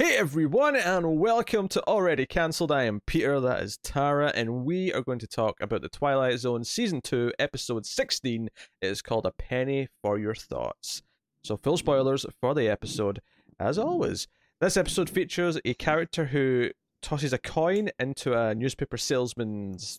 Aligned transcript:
Hey 0.00 0.16
everyone, 0.16 0.76
and 0.76 1.18
welcome 1.18 1.66
to 1.70 1.84
Already 1.88 2.24
Cancelled. 2.24 2.70
I 2.70 2.84
am 2.84 3.00
Peter, 3.04 3.40
that 3.40 3.64
is 3.64 3.78
Tara, 3.78 4.30
and 4.32 4.64
we 4.64 4.92
are 4.92 5.02
going 5.02 5.18
to 5.18 5.26
talk 5.26 5.56
about 5.60 5.82
the 5.82 5.88
Twilight 5.88 6.38
Zone 6.38 6.62
Season 6.62 7.00
2, 7.00 7.32
Episode 7.40 7.84
16. 7.84 8.48
It 8.80 8.86
is 8.86 9.02
called 9.02 9.26
A 9.26 9.32
Penny 9.32 9.88
for 10.00 10.16
Your 10.16 10.36
Thoughts. 10.36 11.02
So, 11.42 11.56
full 11.56 11.76
spoilers 11.76 12.24
for 12.40 12.54
the 12.54 12.68
episode, 12.68 13.20
as 13.58 13.76
always. 13.76 14.28
This 14.60 14.76
episode 14.76 15.10
features 15.10 15.58
a 15.64 15.74
character 15.74 16.26
who 16.26 16.70
tosses 17.02 17.32
a 17.32 17.38
coin 17.38 17.90
into 17.98 18.38
a 18.38 18.54
newspaper 18.54 18.98
salesman's 18.98 19.98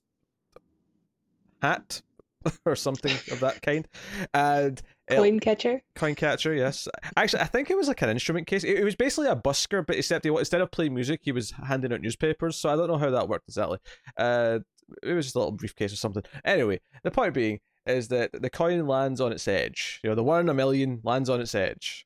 hat 1.62 2.02
or 2.66 2.78
something 2.78 3.18
of 3.34 3.42
that 3.42 3.62
kind. 3.62 3.86
And 4.34 4.82
Coin 5.18 5.40
catcher? 5.40 5.82
Coin 5.96 6.16
catcher, 6.16 6.54
yes. 6.54 6.88
Actually, 7.18 7.42
I 7.42 7.46
think 7.46 7.70
it 7.70 7.78
was 7.78 7.88
like 7.88 8.02
an 8.02 8.10
instrument 8.10 8.48
case. 8.48 8.64
It, 8.64 8.80
it 8.80 8.84
was 8.84 8.96
basically 8.96 9.30
a 9.30 9.36
busker, 9.36 9.86
but 9.86 9.96
except 9.96 10.26
he, 10.26 10.30
instead 10.30 10.62
of 10.62 10.72
playing 10.72 10.94
music, 10.94 11.22
he 11.24 11.32
was 11.32 11.52
handing 11.52 11.94
out 11.94 12.02
newspapers. 12.02 12.58
So 12.58 12.70
I 12.70 12.76
don't 12.76 12.88
know 12.88 12.98
how 12.98 13.10
that 13.10 13.28
worked 13.28 13.48
exactly. 13.48 13.80
Uh, 14.18 14.60
it 15.04 15.14
was 15.14 15.26
just 15.26 15.36
a 15.36 15.40
little 15.40 15.52
briefcase 15.52 15.94
or 15.94 15.98
something. 15.98 16.24
Anyway, 16.46 16.80
the 17.04 17.12
point 17.12 17.34
being 17.34 17.60
is 17.86 18.08
that 18.10 18.32
the 18.34 18.50
coin 18.50 18.86
lands 18.88 19.20
on 19.22 19.32
its 19.32 19.48
edge. 19.48 20.00
You 20.04 20.10
know, 20.10 20.16
the 20.16 20.24
one 20.24 20.42
in 20.42 20.50
a 20.50 20.54
million 20.54 21.02
lands 21.04 21.30
on 21.30 21.42
its 21.42 21.56
edge. 21.56 22.06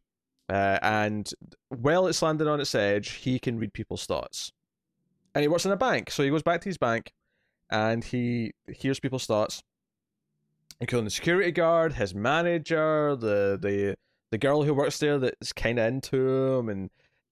Uh, 0.49 0.80
and 0.81 1.31
while 1.70 2.08
it's 2.08 2.22
landed 2.22 2.47
on 2.47 2.59
its 2.59 2.75
edge, 2.75 3.11
he 3.11 3.39
can 3.39 3.58
read 3.58 3.73
people's 3.73 4.05
thoughts. 4.05 4.52
And 5.35 5.41
he 5.41 5.47
works 5.47 5.66
in 5.66 5.72
a 5.72 5.77
bank. 5.77 6.11
So 6.11 6.23
he 6.23 6.30
goes 6.30 6.44
back 6.44 6.61
to 6.61 6.70
his 6.70 6.77
bank 6.77 7.11
and 7.72 8.03
he 8.03 8.52
hears 8.67 8.99
people's 8.99 9.25
thoughts 9.25 9.63
including 10.83 11.05
the 11.05 11.11
security 11.11 11.49
guard, 11.51 11.93
his 11.93 12.13
manager, 12.13 13.15
the 13.15 13.57
the 13.59 13.95
the 14.31 14.37
girl 14.37 14.63
who 14.63 14.73
works 14.73 14.99
there 14.99 15.17
that's 15.17 15.53
kind 15.53 15.79
of 15.79 15.87
into 15.87 16.57
him, 16.57 16.67
and 16.67 16.89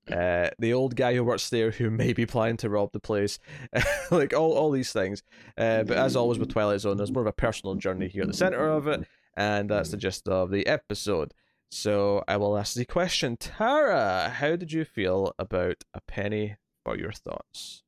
uh, 0.10 0.50
the 0.58 0.72
old 0.72 0.96
guy 0.96 1.14
who 1.14 1.24
works 1.24 1.50
there 1.50 1.72
who 1.72 1.90
may 2.02 2.14
be 2.14 2.26
planning 2.26 2.56
to 2.58 2.70
rob 2.70 2.94
the 2.94 3.00
place, 3.02 3.40
like 4.12 4.34
all 4.34 4.54
all 4.54 4.72
these 4.72 4.94
things. 4.94 5.22
Uh, 5.58 5.84
but 5.84 5.98
as 5.98 6.16
always 6.16 6.40
with 6.40 6.50
Twilight 6.50 6.80
Zone, 6.80 6.96
there's 6.96 7.12
more 7.12 7.24
of 7.24 7.28
a 7.28 7.34
personal 7.34 7.76
journey 7.76 8.08
here 8.08 8.22
at 8.22 8.30
the 8.30 8.34
center 8.34 8.70
of 8.70 8.88
it, 8.88 9.06
and 9.36 9.70
that's 9.70 9.92
the 9.92 9.98
gist 9.98 10.30
of 10.30 10.50
the 10.50 10.66
episode. 10.66 11.34
So 11.72 12.24
I 12.30 12.38
will 12.38 12.58
ask 12.58 12.76
the 12.76 12.86
question, 12.86 13.36
Tara, 13.36 14.30
how 14.30 14.56
did 14.56 14.72
you 14.72 14.86
feel 14.86 15.34
about 15.38 15.84
a 15.94 16.00
penny 16.02 16.56
for 16.86 16.98
your 16.98 17.12
thoughts? 17.12 17.84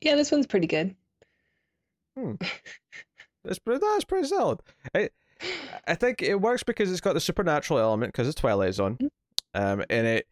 Yeah, 0.00 0.16
this 0.16 0.32
one's 0.32 0.46
pretty 0.46 0.66
good. 0.66 0.96
Hmm. 2.18 2.34
That's 3.44 3.58
pretty, 3.58 3.80
that's 3.80 4.04
pretty 4.04 4.28
solid. 4.28 4.60
I, 4.94 5.10
I 5.86 5.94
think 5.94 6.22
it 6.22 6.40
works 6.40 6.62
because 6.62 6.90
it's 6.90 7.00
got 7.00 7.14
the 7.14 7.20
supernatural 7.20 7.80
element 7.80 8.12
because 8.12 8.28
it's 8.28 8.40
Twilight 8.40 8.74
Zone, 8.74 8.96
mm-hmm. 8.96 9.62
um, 9.62 9.84
and 9.90 10.06
it. 10.06 10.28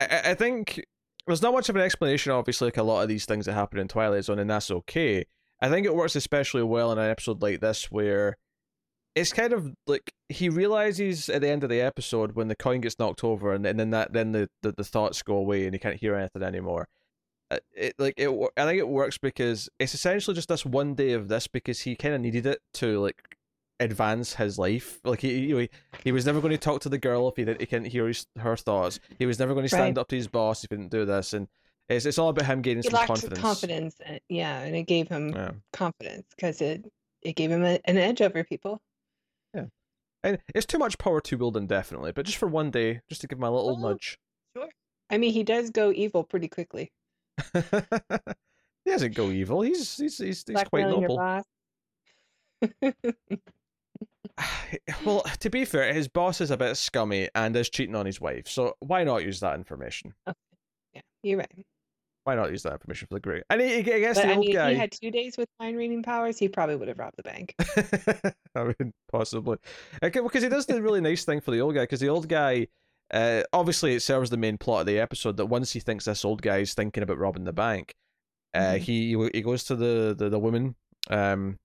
I, 0.00 0.30
I 0.30 0.34
think 0.34 0.84
there's 1.26 1.42
not 1.42 1.54
much 1.54 1.68
of 1.68 1.76
an 1.76 1.82
explanation, 1.82 2.32
obviously, 2.32 2.66
like 2.66 2.76
a 2.76 2.82
lot 2.82 3.02
of 3.02 3.08
these 3.08 3.24
things 3.24 3.46
that 3.46 3.54
happen 3.54 3.78
in 3.78 3.88
Twilight 3.88 4.24
Zone, 4.24 4.38
and 4.38 4.50
that's 4.50 4.70
okay. 4.70 5.24
I 5.60 5.68
think 5.68 5.86
it 5.86 5.94
works 5.94 6.16
especially 6.16 6.62
well 6.62 6.92
in 6.92 6.98
an 6.98 7.10
episode 7.10 7.42
like 7.42 7.60
this 7.60 7.90
where 7.90 8.36
it's 9.14 9.32
kind 9.32 9.52
of 9.52 9.74
like 9.86 10.12
he 10.28 10.48
realizes 10.48 11.28
at 11.28 11.40
the 11.40 11.48
end 11.48 11.64
of 11.64 11.70
the 11.70 11.80
episode 11.80 12.32
when 12.32 12.48
the 12.48 12.56
coin 12.56 12.80
gets 12.80 12.98
knocked 12.98 13.24
over, 13.24 13.52
and, 13.52 13.66
and 13.66 13.78
then 13.78 13.90
that 13.90 14.12
then 14.12 14.32
the, 14.32 14.48
the, 14.62 14.72
the 14.72 14.84
thoughts 14.84 15.22
go 15.22 15.36
away 15.36 15.64
and 15.64 15.74
he 15.74 15.78
can't 15.78 15.96
hear 15.96 16.14
anything 16.14 16.42
anymore. 16.42 16.88
Uh, 17.50 17.58
it 17.74 17.94
like 17.98 18.14
it 18.16 18.28
i 18.56 18.64
think 18.64 18.78
it 18.78 18.86
works 18.86 19.18
because 19.18 19.68
it's 19.80 19.92
essentially 19.92 20.36
just 20.36 20.48
this 20.48 20.64
one 20.64 20.94
day 20.94 21.14
of 21.14 21.26
this 21.26 21.48
because 21.48 21.80
he 21.80 21.96
kind 21.96 22.14
of 22.14 22.20
needed 22.20 22.46
it 22.46 22.60
to 22.72 23.00
like 23.00 23.36
advance 23.80 24.34
his 24.34 24.58
life. 24.58 25.00
Like 25.02 25.20
he, 25.20 25.48
he 25.48 25.70
he 26.04 26.12
was 26.12 26.26
never 26.26 26.40
going 26.40 26.52
to 26.52 26.58
talk 26.58 26.82
to 26.82 26.88
the 26.88 26.98
girl 26.98 27.28
if 27.28 27.36
he 27.36 27.44
didn't 27.44 27.60
he 27.60 27.66
couldn't 27.66 27.86
hear 27.86 28.06
his, 28.06 28.26
her 28.38 28.56
thoughts. 28.56 29.00
He 29.18 29.26
was 29.26 29.38
never 29.38 29.54
going 29.54 29.64
to 29.64 29.68
stand 29.68 29.96
right. 29.96 30.02
up 30.02 30.08
to 30.08 30.16
his 30.16 30.28
boss 30.28 30.62
if 30.62 30.70
he 30.70 30.76
didn't 30.76 30.92
do 30.92 31.04
this 31.04 31.32
and 31.32 31.48
it's, 31.88 32.06
it's 32.06 32.18
all 32.18 32.28
about 32.28 32.46
him 32.46 32.62
gaining 32.62 32.84
he 32.84 32.90
some 32.90 33.06
confidence. 33.06 33.40
confidence 33.40 33.96
uh, 34.08 34.18
yeah 34.28 34.60
and 34.60 34.76
it 34.76 34.84
gave 34.84 35.08
him 35.08 35.30
yeah. 35.30 35.50
confidence 35.72 36.26
because 36.36 36.60
it 36.60 36.84
it 37.22 37.34
gave 37.34 37.50
him 37.50 37.64
a, 37.64 37.80
an 37.86 37.96
edge 37.96 38.20
over 38.20 38.44
people. 38.44 38.80
Yeah. 39.54 39.64
And 40.22 40.38
it's 40.54 40.66
too 40.66 40.78
much 40.78 40.98
power 40.98 41.20
to 41.22 41.36
wield 41.36 41.56
indefinitely 41.56 42.12
but 42.12 42.26
just 42.26 42.38
for 42.38 42.46
one 42.46 42.70
day 42.70 43.00
just 43.08 43.22
to 43.22 43.26
give 43.26 43.38
him 43.38 43.44
a 43.44 43.50
little 43.50 43.76
oh, 43.76 43.88
nudge. 43.88 44.18
sure. 44.56 44.68
I 45.08 45.18
mean 45.18 45.32
he 45.32 45.42
does 45.42 45.70
go 45.70 45.90
evil 45.90 46.22
pretty 46.22 46.48
quickly 46.48 46.92
he 48.84 48.90
doesn't 48.90 49.14
go 49.14 49.30
evil. 49.30 49.62
He's 49.62 49.96
he's 49.96 50.18
he's, 50.18 50.44
he's 50.46 50.62
quite 50.64 50.88
noble. 50.88 51.42
well, 55.04 55.24
to 55.40 55.50
be 55.50 55.64
fair, 55.64 55.92
his 55.92 56.08
boss 56.08 56.40
is 56.40 56.50
a 56.50 56.56
bit 56.56 56.76
scummy 56.76 57.28
and 57.34 57.54
is 57.56 57.70
cheating 57.70 57.94
on 57.94 58.06
his 58.06 58.20
wife. 58.20 58.48
So 58.48 58.74
why 58.80 59.04
not 59.04 59.24
use 59.24 59.40
that 59.40 59.54
information? 59.54 60.14
Okay. 60.28 60.36
Yeah, 60.94 61.00
you're 61.22 61.38
right. 61.38 61.66
Why 62.24 62.34
not 62.34 62.50
use 62.50 62.62
that 62.64 62.74
information 62.74 63.08
for 63.08 63.14
the 63.14 63.20
great? 63.20 63.44
And 63.48 63.60
he, 63.60 63.78
I 63.78 63.98
guess 63.98 64.16
but, 64.16 64.26
the 64.26 64.32
I 64.32 64.36
old 64.36 64.46
mean, 64.46 64.54
guy. 64.54 64.70
If 64.70 64.74
he 64.74 64.80
had 64.80 64.92
two 64.92 65.10
days 65.10 65.36
with 65.38 65.48
mind 65.58 65.76
reading 65.76 66.02
powers, 66.02 66.38
he 66.38 66.48
probably 66.48 66.76
would 66.76 66.88
have 66.88 66.98
robbed 66.98 67.16
the 67.16 67.22
bank. 67.22 67.54
I 68.54 68.64
mean, 68.64 68.92
possibly. 69.10 69.56
Okay, 70.02 70.20
because 70.20 70.42
he 70.42 70.48
does 70.48 70.66
the 70.66 70.82
really 70.82 71.00
nice 71.00 71.24
thing 71.24 71.40
for 71.40 71.50
the 71.50 71.60
old 71.60 71.74
guy. 71.74 71.84
Because 71.84 72.00
the 72.00 72.10
old 72.10 72.28
guy 72.28 72.66
uh, 73.12 73.42
obviously, 73.52 73.94
it 73.94 74.00
serves 74.00 74.30
the 74.30 74.36
main 74.36 74.58
plot 74.58 74.80
of 74.80 74.86
the 74.86 74.98
episode 74.98 75.36
that 75.36 75.46
once 75.46 75.72
he 75.72 75.80
thinks 75.80 76.04
this 76.04 76.24
old 76.24 76.42
guy's 76.42 76.74
thinking 76.74 77.02
about 77.02 77.18
robbing 77.18 77.44
the 77.44 77.52
bank, 77.52 77.94
uh, 78.54 78.58
mm-hmm. 78.58 78.82
he 78.82 79.30
he 79.34 79.42
goes 79.42 79.64
to 79.64 79.76
the 79.76 80.14
the, 80.16 80.28
the 80.28 80.38
woman, 80.38 80.74
um, 81.08 81.58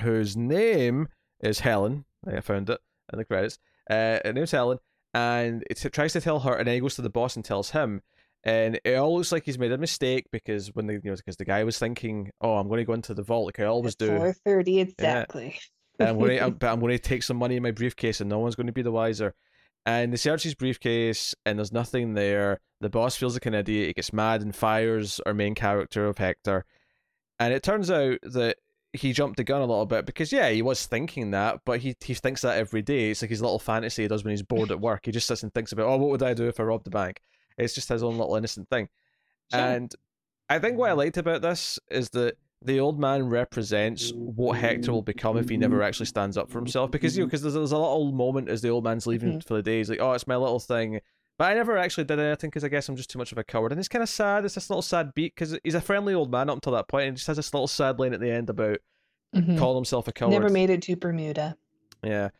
whose 0.00 0.36
name 0.36 1.08
is 1.40 1.60
Helen. 1.60 2.04
I 2.26 2.40
found 2.40 2.70
it 2.70 2.80
in 3.12 3.18
the 3.18 3.24
credits. 3.24 3.58
Uh, 3.88 4.18
her 4.24 4.32
name's 4.34 4.50
Helen, 4.50 4.78
and 5.14 5.64
it 5.70 5.78
tries 5.92 6.12
to 6.14 6.20
tell 6.20 6.40
her, 6.40 6.54
and 6.54 6.66
then 6.66 6.74
he 6.74 6.80
goes 6.80 6.96
to 6.96 7.02
the 7.02 7.10
boss 7.10 7.36
and 7.36 7.44
tells 7.44 7.70
him, 7.70 8.02
and 8.44 8.78
it 8.84 8.94
all 8.94 9.16
looks 9.16 9.32
like 9.32 9.44
he's 9.44 9.58
made 9.58 9.72
a 9.72 9.78
mistake 9.78 10.26
because 10.30 10.68
when 10.74 10.86
the 10.86 10.94
you 10.94 11.00
know 11.04 11.16
because 11.16 11.36
the 11.36 11.44
guy 11.44 11.64
was 11.64 11.78
thinking, 11.78 12.30
oh, 12.40 12.56
I'm 12.56 12.68
going 12.68 12.78
to 12.78 12.84
go 12.84 12.92
into 12.92 13.14
the 13.14 13.22
vault 13.22 13.46
like 13.46 13.60
I 13.60 13.64
always 13.64 13.94
do. 13.94 14.16
Four 14.16 14.32
thirty 14.32 14.80
exactly. 14.80 15.58
Yeah. 15.98 16.10
I'm 16.10 16.18
going 16.18 16.38
to, 16.38 16.50
but 16.50 16.70
I'm 16.70 16.80
going 16.80 16.92
to 16.92 16.98
take 16.98 17.22
some 17.22 17.38
money 17.38 17.56
in 17.56 17.62
my 17.62 17.70
briefcase, 17.70 18.20
and 18.20 18.30
no 18.30 18.38
one's 18.38 18.54
going 18.54 18.66
to 18.66 18.72
be 18.72 18.82
the 18.82 18.92
wiser. 18.92 19.34
And 19.86 20.12
they 20.12 20.16
search 20.16 20.42
his 20.42 20.56
briefcase, 20.56 21.34
and 21.46 21.58
there's 21.58 21.72
nothing 21.72 22.14
there. 22.14 22.60
The 22.80 22.90
boss 22.90 23.16
feels 23.16 23.34
like 23.34 23.46
an 23.46 23.54
idiot. 23.54 23.86
He 23.86 23.92
gets 23.94 24.12
mad 24.12 24.42
and 24.42 24.54
fires 24.54 25.20
our 25.24 25.32
main 25.32 25.54
character 25.54 26.06
of 26.06 26.18
Hector. 26.18 26.64
And 27.38 27.54
it 27.54 27.62
turns 27.62 27.90
out 27.90 28.18
that 28.22 28.56
he 28.92 29.12
jumped 29.12 29.36
the 29.36 29.44
gun 29.44 29.60
a 29.60 29.66
little 29.66 29.86
bit 29.86 30.04
because 30.04 30.32
yeah, 30.32 30.48
he 30.50 30.62
was 30.62 30.86
thinking 30.86 31.30
that, 31.30 31.60
but 31.64 31.80
he 31.80 31.94
he 32.04 32.14
thinks 32.14 32.42
that 32.42 32.58
every 32.58 32.82
day. 32.82 33.10
It's 33.10 33.22
like 33.22 33.30
his 33.30 33.42
little 33.42 33.58
fantasy 33.58 34.02
he 34.02 34.08
does 34.08 34.24
when 34.24 34.32
he's 34.32 34.42
bored 34.42 34.70
at 34.70 34.80
work. 34.80 35.06
He 35.06 35.12
just 35.12 35.28
sits 35.28 35.42
and 35.42 35.54
thinks 35.54 35.72
about, 35.72 35.86
oh, 35.86 35.96
what 35.98 36.10
would 36.10 36.22
I 36.22 36.34
do 36.34 36.48
if 36.48 36.58
I 36.58 36.64
robbed 36.64 36.84
the 36.84 36.90
bank? 36.90 37.20
It's 37.56 37.74
just 37.74 37.88
his 37.88 38.02
own 38.02 38.18
little 38.18 38.36
innocent 38.36 38.68
thing. 38.68 38.88
Sure. 39.52 39.60
And 39.60 39.94
I 40.48 40.58
think 40.58 40.78
what 40.78 40.90
I 40.90 40.94
liked 40.94 41.16
about 41.16 41.42
this 41.42 41.78
is 41.90 42.10
that 42.10 42.36
the 42.62 42.80
old 42.80 42.98
man 42.98 43.28
represents 43.28 44.12
what 44.14 44.58
Hector 44.58 44.92
will 44.92 45.02
become 45.02 45.36
if 45.36 45.48
he 45.48 45.56
never 45.56 45.82
actually 45.82 46.06
stands 46.06 46.36
up 46.36 46.50
for 46.50 46.58
himself. 46.58 46.90
Because 46.90 47.16
you 47.16 47.22
know, 47.22 47.26
because 47.26 47.42
there's, 47.42 47.54
there's 47.54 47.72
a 47.72 47.78
little 47.78 48.12
moment 48.12 48.48
as 48.48 48.62
the 48.62 48.70
old 48.70 48.84
man's 48.84 49.06
leaving 49.06 49.30
mm-hmm. 49.30 49.40
for 49.40 49.54
the 49.54 49.62
day. 49.62 49.78
He's 49.78 49.90
like, 49.90 50.00
"Oh, 50.00 50.12
it's 50.12 50.26
my 50.26 50.36
little 50.36 50.58
thing," 50.58 51.00
but 51.38 51.50
I 51.50 51.54
never 51.54 51.76
actually 51.76 52.04
did 52.04 52.18
anything 52.18 52.50
because 52.50 52.64
I 52.64 52.68
guess 52.68 52.88
I'm 52.88 52.96
just 52.96 53.10
too 53.10 53.18
much 53.18 53.32
of 53.32 53.38
a 53.38 53.44
coward. 53.44 53.72
And 53.72 53.78
it's 53.78 53.88
kind 53.88 54.02
of 54.02 54.08
sad. 54.08 54.44
It's 54.44 54.54
this 54.54 54.70
little 54.70 54.82
sad 54.82 55.12
beat 55.14 55.34
because 55.34 55.58
he's 55.64 55.74
a 55.74 55.80
friendly 55.80 56.14
old 56.14 56.30
man 56.30 56.48
up 56.48 56.56
until 56.56 56.72
that 56.72 56.88
point, 56.88 57.08
and 57.08 57.16
just 57.16 57.26
has 57.26 57.36
this 57.36 57.52
little 57.52 57.68
sad 57.68 57.98
line 57.98 58.14
at 58.14 58.20
the 58.20 58.30
end 58.30 58.50
about 58.50 58.78
mm-hmm. 59.34 59.58
calling 59.58 59.76
himself 59.76 60.08
a 60.08 60.12
coward. 60.12 60.32
Never 60.32 60.48
made 60.48 60.70
it 60.70 60.82
to 60.82 60.96
Bermuda. 60.96 61.56
Yeah. 62.02 62.30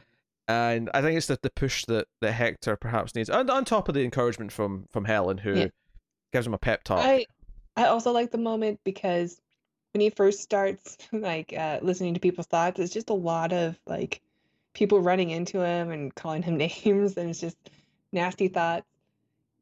And 0.49 0.91
I 0.95 1.03
think 1.03 1.17
it's 1.17 1.27
the, 1.27 1.39
the 1.43 1.51
push 1.51 1.85
that, 1.87 2.07
that 2.21 2.33
Hector 2.33 2.77
perhaps 2.77 3.15
needs, 3.15 3.29
and 3.29 3.51
on 3.51 3.65
top 3.65 3.89
of 3.89 3.95
the 3.95 4.05
encouragement 4.05 4.53
from 4.53 4.87
from 4.93 5.05
Helen, 5.05 5.39
who 5.39 5.55
yeah. 5.55 5.67
gives 6.33 6.47
him 6.47 6.55
a 6.55 6.59
pep 6.59 6.85
talk. 6.85 7.05
I 7.05 7.27
I 7.77 7.87
also 7.87 8.13
like 8.13 8.31
the 8.31 8.39
moment 8.39 8.79
because 8.85 9.41
when 9.97 10.03
he 10.03 10.11
first 10.11 10.43
starts 10.43 10.99
like 11.13 11.55
uh, 11.57 11.79
listening 11.81 12.13
to 12.13 12.21
people's 12.21 12.47
thoughts, 12.47 12.79
it's 12.79 12.93
just 12.93 13.09
a 13.09 13.15
lot 13.15 13.55
of 13.55 13.79
like 13.87 14.21
people 14.75 15.01
running 15.01 15.31
into 15.31 15.63
him 15.63 15.91
and 15.91 16.15
calling 16.15 16.43
him 16.43 16.57
names, 16.59 17.17
and 17.17 17.31
it's 17.31 17.41
just 17.41 17.57
nasty 18.13 18.49
thoughts. 18.49 18.87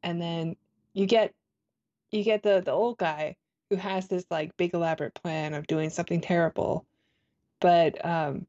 And 0.03 0.21
then 0.21 0.57
you 0.93 1.05
get 1.05 1.33
you 2.11 2.25
get 2.25 2.43
the 2.43 2.61
the 2.63 2.73
old 2.73 2.97
guy 2.97 3.37
who 3.69 3.77
has 3.77 4.09
this 4.09 4.25
like 4.29 4.57
big 4.57 4.73
elaborate 4.73 5.13
plan 5.13 5.53
of 5.53 5.67
doing 5.67 5.89
something 5.89 6.19
terrible, 6.19 6.85
but 7.61 8.05
um, 8.05 8.45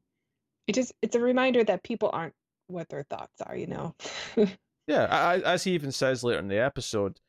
it 0.67 0.75
just 0.75 0.91
it's 1.01 1.15
a 1.15 1.21
reminder 1.21 1.63
that 1.63 1.83
people 1.83 2.09
aren't 2.11 2.35
what 2.67 2.89
their 2.89 3.03
thoughts 3.03 3.41
are, 3.45 3.55
you 3.55 3.67
know. 3.67 3.95
yeah, 4.87 5.05
I, 5.05 5.37
as 5.37 5.63
he 5.63 5.71
even 5.71 5.93
says 5.93 6.21
later 6.21 6.39
in 6.39 6.49
the 6.49 6.61
episode, 6.61 7.21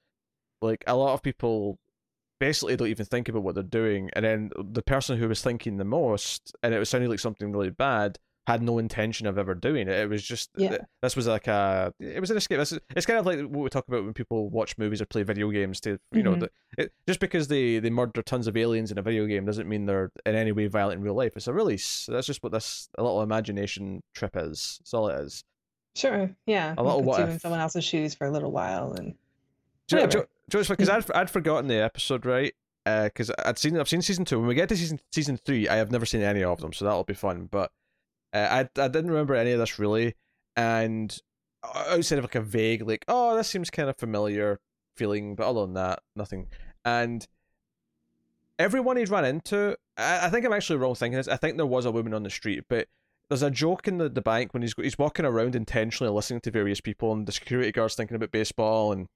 like 0.61 0.83
a 0.89 0.97
lot 0.97 1.15
of 1.15 1.23
people 1.23 1.79
basically 2.39 2.77
don't 2.77 2.89
even 2.89 3.07
think 3.07 3.29
about 3.29 3.43
what 3.43 3.55
they're 3.55 3.65
doing. 3.65 4.11
And 4.15 4.25
then 4.25 4.51
the 4.57 4.83
person 4.83 5.19
who 5.19 5.29
was 5.29 5.43
thinking 5.43 5.77
the 5.77 5.85
most, 5.85 6.55
and 6.63 6.75
it 6.75 6.79
was 6.79 6.89
sounding 6.89 7.11
like 7.11 7.21
something 7.21 7.53
really 7.53 7.71
bad, 7.71 8.19
had 8.49 8.63
no 8.63 8.79
intention 8.79 9.27
of 9.27 9.37
ever 9.37 9.55
doing 9.55 9.89
it. 9.89 9.95
It 9.95 10.09
was 10.09 10.23
just 10.23 10.49
yeah. 10.57 10.79
this 11.03 11.15
was 11.15 11.27
like 11.27 11.49
a 11.49 11.93
it 12.01 12.19
was 12.19 12.31
an 12.31 12.39
escape. 12.39 12.57
This, 12.57 12.73
it's 12.97 13.05
kind 13.05 13.19
of 13.19 13.27
like 13.27 13.41
what 13.41 13.63
we 13.63 13.69
talk 13.69 13.87
about 13.87 14.05
when 14.05 14.15
people 14.15 14.49
watch 14.49 14.79
movies 14.79 15.03
or 15.03 15.05
play 15.05 15.23
video 15.23 15.51
games. 15.51 15.81
To 15.81 15.91
you 15.91 15.99
mm-hmm. 16.15 16.23
know, 16.23 16.35
the, 16.37 16.51
it, 16.79 16.93
just 17.07 17.21
because 17.21 17.49
they 17.49 17.79
they 17.79 17.91
murder 17.91 18.23
tons 18.23 18.47
of 18.47 18.57
aliens 18.57 18.91
in 18.91 18.97
a 18.97 19.03
video 19.03 19.27
game 19.27 19.45
doesn't 19.45 19.69
mean 19.69 19.85
they're 19.85 20.11
in 20.25 20.35
any 20.35 20.53
way 20.53 20.67
violent 20.67 20.99
in 20.99 21.05
real 21.05 21.15
life. 21.15 21.33
It's 21.37 21.47
a 21.47 21.53
release. 21.53 22.07
That's 22.11 22.27
just 22.27 22.43
what 22.43 22.53
this 22.53 22.89
a 22.97 23.03
little 23.03 23.21
imagination 23.21 24.03
trip 24.15 24.35
is. 24.35 24.79
That's 24.81 24.95
all 24.95 25.09
it 25.09 25.21
is. 25.21 25.45
Sure. 25.95 26.31
Yeah. 26.47 26.75
A 26.79 26.83
little 26.83 27.03
what 27.03 27.21
in 27.21 27.39
someone 27.39 27.61
else's 27.61 27.85
shoes 27.85 28.15
for 28.15 28.27
a 28.27 28.31
little 28.31 28.51
while 28.51 28.93
and. 28.93 29.15
Do, 29.89 30.07
do, 30.07 30.25
Just 30.49 30.69
because 30.69 30.89
I'd 30.89 31.11
I'd 31.13 31.31
forgotten 31.31 31.69
the 31.69 31.83
episode 31.83 32.25
right. 32.27 32.55
Because 32.85 33.31
I'd 33.45 33.59
seen 33.59 33.79
I've 33.79 33.89
seen 33.89 34.03
season 34.03 34.25
two. 34.25 34.39
When 34.39 34.49
we 34.49 34.55
get 34.55 34.69
to 34.71 34.77
season 34.77 35.01
season 35.13 35.37
three, 35.37 35.69
I 35.69 35.77
have 35.77 35.91
never 35.91 36.07
seen 36.07 36.23
any 36.23 36.43
of 36.43 36.61
them, 36.61 36.73
so 36.73 36.85
that'll 36.85 37.05
be 37.05 37.15
fun. 37.15 37.49
But 37.51 37.71
uh, 38.33 38.49
I 38.51 38.81
I 38.81 38.89
didn't 38.89 39.11
remember 39.11 39.35
any 39.35 39.53
of 39.53 39.59
this 39.59 39.79
really, 39.79 40.15
and 40.57 41.17
outside 41.65 42.19
of 42.19 42.25
like 42.25 42.35
a 42.35 42.41
vague 42.41 42.87
like 42.87 43.05
oh 43.09 43.37
this 43.37 43.49
seems 43.49 43.69
kind 43.69 43.91
of 43.91 43.97
familiar 43.97 44.61
feeling, 44.97 45.35
but 45.35 45.49
other 45.49 45.63
than 45.63 45.75
that 45.75 46.01
nothing. 46.17 46.49
And 46.85 47.27
everyone 48.59 48.97
he's 48.97 49.11
run 49.11 49.25
into, 49.25 49.77
I, 49.97 50.27
I 50.27 50.31
think 50.31 50.45
I'm 50.45 50.53
actually 50.53 50.79
wrong 50.79 50.95
thinking 50.95 51.17
this. 51.17 51.29
I 51.29 51.37
think 51.37 51.57
there 51.57 51.67
was 51.67 51.85
a 51.85 51.93
woman 51.93 52.15
on 52.15 52.23
the 52.23 52.31
street, 52.31 52.65
but 52.69 52.89
there's 53.29 53.43
a 53.43 53.51
joke 53.51 53.87
in 53.87 53.99
the, 53.99 54.09
the 54.09 54.23
bank 54.23 54.55
when 54.55 54.63
he's 54.63 54.75
he's 54.77 54.99
walking 54.99 55.25
around 55.25 55.55
intentionally 55.55 56.13
listening 56.13 56.41
to 56.41 56.51
various 56.51 56.81
people 56.81 57.13
and 57.13 57.27
the 57.27 57.33
security 57.33 57.73
guards 57.73 57.95
thinking 57.95 58.17
about 58.17 58.31
baseball 58.33 58.93
and 58.93 59.09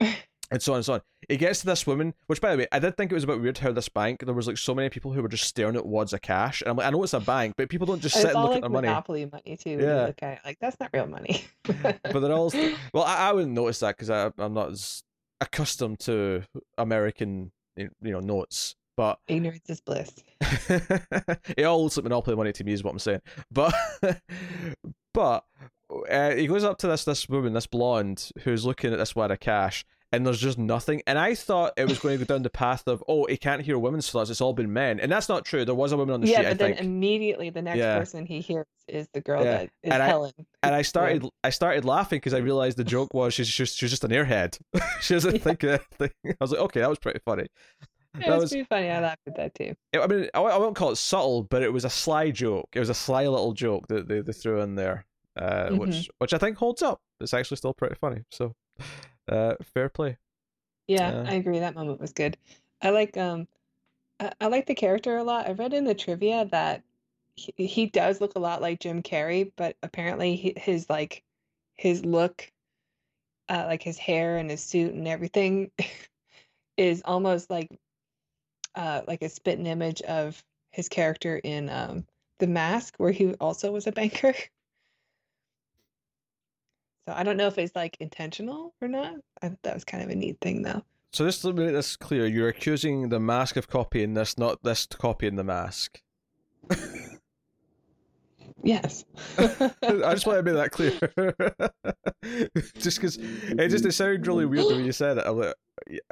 and 0.50 0.62
so 0.62 0.72
on 0.72 0.76
and 0.76 0.84
so 0.84 0.94
on. 0.94 1.00
It 1.28 1.36
gets 1.36 1.60
to 1.60 1.66
this 1.66 1.86
woman, 1.86 2.14
which 2.26 2.40
by 2.40 2.52
the 2.52 2.58
way, 2.58 2.66
I 2.72 2.78
did 2.78 2.96
think 2.96 3.10
it 3.10 3.14
was 3.14 3.24
a 3.24 3.26
bit 3.26 3.40
weird 3.40 3.58
how 3.58 3.72
this 3.72 3.88
bank 3.88 4.24
there 4.24 4.34
was 4.34 4.46
like 4.46 4.58
so 4.58 4.74
many 4.74 4.88
people 4.88 5.12
who 5.12 5.22
were 5.22 5.28
just 5.28 5.44
staring 5.44 5.76
at 5.76 5.86
wads 5.86 6.12
of 6.12 6.22
cash, 6.22 6.62
and 6.62 6.70
I'm 6.70 6.76
like, 6.76 6.86
I 6.86 6.90
know 6.90 7.02
it's 7.02 7.14
a 7.14 7.20
bank, 7.20 7.54
but 7.56 7.68
people 7.68 7.86
don't 7.86 8.00
just 8.00 8.16
sit 8.16 8.32
and 8.32 8.42
look 8.42 8.50
like 8.50 8.56
at 8.56 8.62
their 8.62 8.70
money. 8.70 8.88
monopoly 8.88 9.28
money 9.30 9.56
too. 9.56 9.78
Yeah. 9.80 10.12
at 10.22 10.44
like 10.44 10.58
that's 10.60 10.78
not 10.80 10.90
real 10.92 11.06
money. 11.06 11.44
But 11.64 12.20
they're 12.20 12.32
all 12.32 12.52
well, 12.94 13.04
I, 13.04 13.28
I 13.28 13.32
wouldn't 13.32 13.52
notice 13.52 13.80
that 13.80 13.96
because 13.96 14.10
I'm 14.10 14.54
not 14.54 14.72
as 14.72 15.02
accustomed 15.40 16.00
to 16.00 16.42
American 16.76 17.52
you 17.76 17.90
know 18.00 18.20
notes, 18.20 18.74
but 18.96 19.18
Ignorance 19.28 19.68
is 19.68 19.80
bliss. 19.80 20.12
it 20.40 21.64
all 21.64 21.82
looks 21.82 21.96
like 21.96 22.04
monopoly 22.04 22.36
money 22.36 22.52
to 22.52 22.64
me 22.64 22.72
is 22.72 22.82
what 22.82 22.92
I'm 22.92 22.98
saying. 22.98 23.20
But 23.50 23.74
but 25.14 25.44
uh, 26.10 26.30
he 26.30 26.46
goes 26.46 26.64
up 26.64 26.78
to 26.78 26.88
this 26.88 27.04
this 27.04 27.28
woman, 27.28 27.52
this 27.52 27.66
blonde, 27.66 28.30
who's 28.42 28.64
looking 28.64 28.92
at 28.92 28.98
this 28.98 29.14
wad 29.14 29.30
of 29.30 29.40
cash, 29.40 29.84
and 30.12 30.26
there's 30.26 30.40
just 30.40 30.58
nothing. 30.58 31.02
And 31.06 31.18
I 31.18 31.34
thought 31.34 31.72
it 31.76 31.88
was 31.88 31.98
going 31.98 32.18
to 32.18 32.24
go 32.24 32.34
down 32.34 32.42
the 32.42 32.50
path 32.50 32.86
of 32.86 33.02
oh, 33.08 33.26
he 33.26 33.36
can't 33.36 33.62
hear 33.62 33.78
women's 33.78 34.10
thoughts. 34.10 34.30
It's 34.30 34.40
all 34.40 34.52
been 34.52 34.72
men, 34.72 35.00
and 35.00 35.10
that's 35.12 35.28
not 35.28 35.44
true. 35.44 35.64
There 35.64 35.74
was 35.74 35.92
a 35.92 35.96
woman 35.96 36.14
on 36.14 36.20
the 36.20 36.28
yeah, 36.28 36.36
street, 36.40 36.44
but 36.44 36.50
I 36.50 36.54
then 36.54 36.76
think. 36.76 36.80
immediately 36.86 37.50
the 37.50 37.62
next 37.62 37.78
Yeah. 37.78 37.98
person 37.98 38.24
he 38.26 38.40
hears 38.40 38.66
is 38.88 39.06
the 39.12 39.20
girl 39.20 39.44
Yeah. 39.44 39.50
that 39.52 39.62
is 39.64 39.70
And 39.92 40.02
I- 40.02 40.06
Helen. 40.06 40.32
and 40.62 40.74
I 40.74 40.82
started, 40.82 41.24
I 41.44 41.50
started 41.50 41.84
laughing 41.84 42.16
because 42.18 42.34
I 42.34 42.38
realized 42.38 42.76
the 42.78 42.84
joke 42.84 43.12
was 43.12 43.34
she's 43.34 43.48
just, 43.48 43.76
she's 43.76 43.90
just 43.90 44.04
an 44.04 44.10
airhead. 44.10 44.58
she 45.00 45.14
doesn't 45.14 45.34
Yeah. 45.36 45.40
think 45.42 45.64
anything. 45.64 46.10
I 46.26 46.34
was 46.40 46.52
like, 46.52 46.60
okay, 46.60 46.80
that 46.80 46.88
was 46.88 46.98
pretty 46.98 47.20
funny. 47.24 47.46
Yeah, 48.18 48.28
that 48.30 48.34
it's 48.34 48.40
was- 48.42 48.50
pretty 48.50 48.64
funny. 48.64 48.88
I 48.90 49.00
laughed 49.00 49.20
at 49.26 49.36
that 49.36 49.54
too. 49.54 49.74
I 49.94 50.06
mean, 50.06 50.28
I, 50.32 50.40
I 50.40 50.56
won't 50.56 50.74
call 50.74 50.90
it 50.90 50.96
subtle, 50.96 51.42
but 51.44 51.62
it 51.62 51.72
was 51.72 51.84
a 51.84 51.90
sly 51.90 52.30
joke. 52.30 52.68
It 52.74 52.80
was 52.80 52.88
a 52.88 52.94
sly 52.94 53.26
little 53.26 53.52
joke 53.52 53.88
that 53.88 54.08
they, 54.08 54.22
they 54.22 54.32
threw 54.32 54.60
in 54.62 54.74
there, 54.74 55.04
uh, 55.38 55.66
Mm-hmm. 55.66 55.76
which 55.76 56.10
which 56.18 56.32
I 56.32 56.38
think 56.38 56.56
holds 56.56 56.80
up. 56.82 56.98
It's 57.20 57.34
actually 57.34 57.58
still 57.58 57.74
pretty 57.74 57.96
funny. 57.96 58.22
So, 58.32 58.54
uh, 59.28 59.54
fair 59.62 59.88
play. 59.88 60.18
Yeah, 60.86 61.10
Yeah. 61.10 61.30
I 61.30 61.34
agree. 61.34 61.58
That 61.60 61.74
moment 61.74 62.00
was 62.00 62.12
good. 62.12 62.36
I 62.82 62.90
like 62.90 63.16
um, 63.16 63.46
I, 64.20 64.32
I 64.40 64.46
like 64.48 64.66
the 64.66 64.74
character 64.74 65.16
a 65.16 65.24
lot. 65.24 65.48
I 65.48 65.52
read 65.52 65.74
in 65.74 65.84
the 65.84 65.94
trivia 65.94 66.46
that 66.46 66.82
he, 67.36 67.52
he 67.66 67.86
does 67.86 68.20
look 68.20 68.34
a 68.36 68.40
lot 68.40 68.62
like 68.62 68.80
Jim 68.80 69.02
Carrey, 69.02 69.52
but 69.56 69.76
apparently 69.82 70.36
he, 70.36 70.54
his 70.56 70.88
like 70.90 71.22
his 71.76 72.04
look, 72.04 72.50
uh, 73.48 73.64
like 73.66 73.82
his 73.82 73.98
hair 73.98 74.36
and 74.38 74.50
his 74.50 74.62
suit 74.64 74.94
and 74.94 75.08
everything, 75.08 75.70
is 76.76 77.02
almost 77.04 77.50
like 77.50 77.68
uh 78.74 79.02
like 79.06 79.22
a 79.22 79.28
spitting 79.28 79.66
image 79.66 80.02
of 80.02 80.42
his 80.70 80.88
character 80.88 81.36
in 81.38 81.68
um 81.68 82.06
The 82.38 82.46
Mask, 82.46 82.94
where 82.98 83.12
he 83.12 83.34
also 83.34 83.72
was 83.72 83.86
a 83.86 83.92
banker. 83.92 84.34
So 87.08 87.14
I 87.16 87.22
don't 87.22 87.38
know 87.38 87.46
if 87.46 87.56
it's 87.56 87.74
like 87.74 87.96
intentional 88.00 88.74
or 88.82 88.88
not. 88.88 89.14
I, 89.40 89.56
that 89.62 89.72
was 89.72 89.82
kind 89.82 90.04
of 90.04 90.10
a 90.10 90.14
neat 90.14 90.36
thing 90.42 90.60
though. 90.60 90.82
So 91.14 91.24
just 91.24 91.40
to 91.40 91.54
make 91.54 91.72
this 91.72 91.96
clear, 91.96 92.26
you're 92.26 92.48
accusing 92.48 93.08
the 93.08 93.18
mask 93.18 93.56
of 93.56 93.66
copying 93.66 94.12
this, 94.12 94.36
not 94.36 94.62
this 94.62 94.84
copying 94.84 95.36
the 95.36 95.44
mask. 95.44 96.02
Yes. 98.62 99.06
I 99.38 100.12
just 100.12 100.26
want 100.26 100.36
to 100.36 100.42
make 100.42 100.54
that 100.56 100.70
clear. 100.70 100.98
just 102.78 102.98
because 102.98 103.16
it 103.16 103.68
just 103.68 103.86
it 103.86 103.92
sounded 103.92 104.26
really 104.26 104.44
weird 104.44 104.66
way 104.66 104.82
you 104.82 104.92
said 104.92 105.16
it. 105.16 105.24
I'm 105.26 105.38
like, 105.38 105.54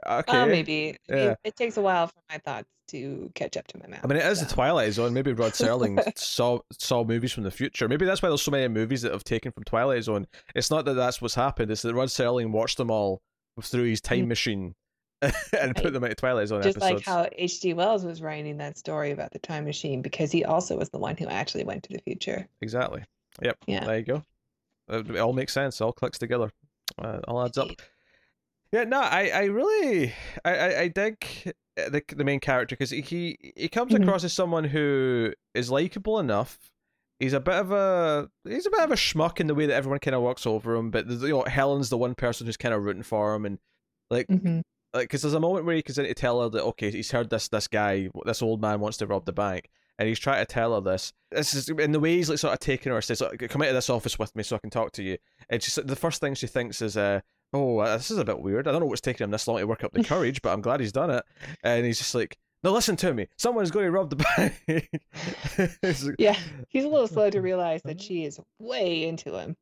okay. 0.09 0.41
Uh, 0.41 0.47
maybe. 0.47 0.97
Yeah. 1.11 1.33
It, 1.33 1.39
it 1.45 1.57
takes 1.57 1.77
a 1.77 1.83
while 1.83 2.07
for 2.07 2.15
my 2.31 2.39
thoughts 2.39 2.71
to 2.89 3.31
catch 3.35 3.57
up 3.57 3.67
to 3.69 3.79
my 3.79 3.87
mouth. 3.87 4.01
I 4.03 4.07
mean, 4.07 4.19
it 4.19 4.27
is 4.27 4.41
the. 4.41 4.47
Twilight 4.53 4.93
Zone. 4.93 5.13
Maybe 5.15 5.33
Rod 5.33 5.53
Serling 5.55 6.01
saw 6.19 6.59
saw 6.73 7.05
movies 7.05 7.33
from 7.33 7.43
the 7.45 7.51
future. 7.51 7.89
Maybe 7.89 8.05
that's 8.05 8.23
why 8.23 8.29
there's 8.29 8.43
so 8.43 8.51
many 8.51 8.69
movies 8.69 9.03
that 9.03 9.13
have 9.13 9.25
taken 9.25 9.53
from 9.53 9.65
Twilight 9.65 10.03
Zone. 10.05 10.27
It's 10.55 10.71
not 10.71 10.85
that 10.87 10.95
that's 10.95 11.21
what's 11.23 11.35
happened. 11.35 11.71
It's 11.71 11.83
that 11.83 11.95
Rod 11.95 12.09
Serling 12.09 12.51
watched 12.51 12.77
them 12.77 12.91
all 12.91 13.21
through 13.63 13.85
his 13.85 14.01
time 14.01 14.25
Mm. 14.25 14.29
machine 14.29 14.75
and 15.23 15.75
put 15.77 15.93
them 15.95 16.05
into 16.05 16.15
Twilight 16.15 16.49
Zone 16.49 16.63
Just 16.63 16.77
episodes. 16.77 17.07
like 17.07 17.07
how 17.07 17.27
H.G. 17.37 17.73
Wells 17.73 18.05
was 18.05 18.21
writing 18.21 18.59
that 18.59 18.77
story 18.77 19.13
about 19.13 19.31
the 19.33 19.39
time 19.39 19.65
machine 19.65 20.03
because 20.03 20.31
he 20.31 20.45
also 20.45 20.77
was 20.77 20.91
the 20.91 20.99
one 20.99 21.17
who 21.17 21.27
actually 21.27 21.65
went 21.65 21.83
to 21.85 21.93
the 21.95 22.01
future. 22.01 22.47
Exactly. 22.61 23.03
Yep. 23.43 23.57
Yeah. 23.67 23.85
There 23.85 23.97
you 23.99 24.05
go. 24.05 24.23
It 24.89 25.17
all 25.19 25.33
makes 25.33 25.53
sense. 25.55 25.81
It 25.81 25.85
all 25.85 25.93
clicks 25.93 26.19
together. 26.19 26.51
Uh, 26.99 27.21
all 27.27 27.43
adds 27.43 27.57
up. 27.59 27.69
Yeah, 28.73 28.85
no, 28.85 29.01
I, 29.01 29.31
I 29.33 29.45
really, 29.45 30.13
I, 30.45 30.55
I, 30.57 30.81
I 30.83 30.89
dig 30.89 31.25
the 31.77 32.03
the 32.15 32.25
main 32.25 32.41
character 32.41 32.75
because 32.75 32.91
he 32.91 33.37
he 33.57 33.69
comes 33.69 33.93
Mhm. 33.93 34.03
across 34.03 34.25
as 34.25 34.33
someone 34.33 34.65
who 34.65 35.33
is 35.55 35.71
likable 35.71 36.19
enough. 36.19 36.59
He's 37.21 37.33
a 37.33 37.41
bit 37.41 37.55
of 37.55 37.71
a 37.73 38.29
he's 38.47 38.67
a 38.67 38.71
bit 38.71 38.81
of 38.81 38.91
a 38.91 38.97
schmuck 38.97 39.41
in 39.41 39.47
the 39.47 39.55
way 39.55 39.67
that 39.67 39.75
everyone 39.75 40.01
kind 40.01 40.15
of 40.15 40.23
walks 40.23 40.47
over 40.47 40.75
him, 40.75 40.91
but 40.91 41.07
you 41.09 41.29
know 41.29 41.45
Helen's 41.45 41.89
the 41.91 41.97
one 41.99 42.15
person 42.15 42.47
who's 42.47 42.57
kind 42.57 42.75
of 42.75 42.85
rooting 42.85 43.03
for 43.03 43.35
him, 43.35 43.47
and 43.47 43.59
like 44.11 44.27
Mhm. 44.29 44.63
like 44.93 45.05
because 45.05 45.23
there's 45.23 45.35
a 45.35 45.41
moment 45.41 45.65
where 45.65 45.77
he 45.77 45.83
goes 45.83 45.97
in 45.99 46.05
to 46.05 46.15
tell 46.15 46.43
her 46.43 46.49
that 46.51 46.63
okay 46.65 46.91
he's 46.91 47.11
heard 47.13 47.31
this 47.31 47.49
this 47.49 47.69
guy 47.69 48.09
this 48.25 48.43
old 48.43 48.61
man 48.61 48.81
wants 48.81 48.99
to 48.99 49.07
rob 49.07 49.25
the 49.27 49.33
bank 49.33 49.69
and 49.99 50.09
he's 50.09 50.19
trying 50.19 50.45
to 50.45 50.51
tell 50.53 50.75
her 50.75 50.81
this 50.81 51.13
this 51.31 51.55
is 51.55 51.69
in 51.69 51.93
the 51.93 52.01
way 52.01 52.17
he's 52.17 52.29
like 52.31 52.39
sort 52.39 52.53
of 52.53 52.61
taking 52.61 52.93
her 52.93 53.01
says 53.03 53.23
come 53.49 53.63
into 53.63 53.73
this 53.75 53.91
office 53.91 54.19
with 54.19 54.35
me 54.37 54.43
so 54.43 54.57
I 54.57 54.59
can 54.61 54.71
talk 54.71 54.93
to 54.93 55.03
you 55.03 55.19
and 55.51 55.63
she 55.63 55.81
the 55.83 55.97
first 55.97 56.21
thing 56.21 56.35
she 56.35 56.47
thinks 56.47 56.81
is 56.83 56.97
uh 56.97 57.21
oh 57.57 57.79
uh, 57.79 57.97
this 57.97 58.11
is 58.11 58.19
a 58.19 58.25
bit 58.25 58.41
weird 58.41 58.69
I 58.69 58.73
don't 58.73 58.81
know 58.81 58.87
what's 58.87 59.01
taking 59.01 59.25
him 59.25 59.31
this 59.31 59.47
long 59.49 59.59
to 59.59 59.67
work 59.67 59.83
up 59.85 59.93
the 59.93 60.05
courage 60.13 60.43
but 60.43 60.53
I'm 60.53 60.61
glad 60.61 60.81
he's 60.81 60.93
done 60.93 61.11
it 61.11 61.25
and 61.63 61.85
he's 61.87 61.99
just 61.99 62.15
like 62.15 62.37
now 62.65 62.71
listen 62.71 62.97
to 62.97 63.13
me 63.15 63.27
someone's 63.37 63.71
going 63.71 63.85
to 63.87 63.91
rob 63.91 64.11
the 64.11 64.17
bank 64.17 64.89
Yeah, 66.19 66.37
he's 66.69 66.85
a 66.85 66.89
little 66.89 67.09
slow 67.09 67.31
to 67.31 67.41
realize 67.51 67.83
that 67.85 68.01
she 68.01 68.25
is 68.25 68.41
way 68.59 69.07
into 69.07 69.37
him. 69.39 69.57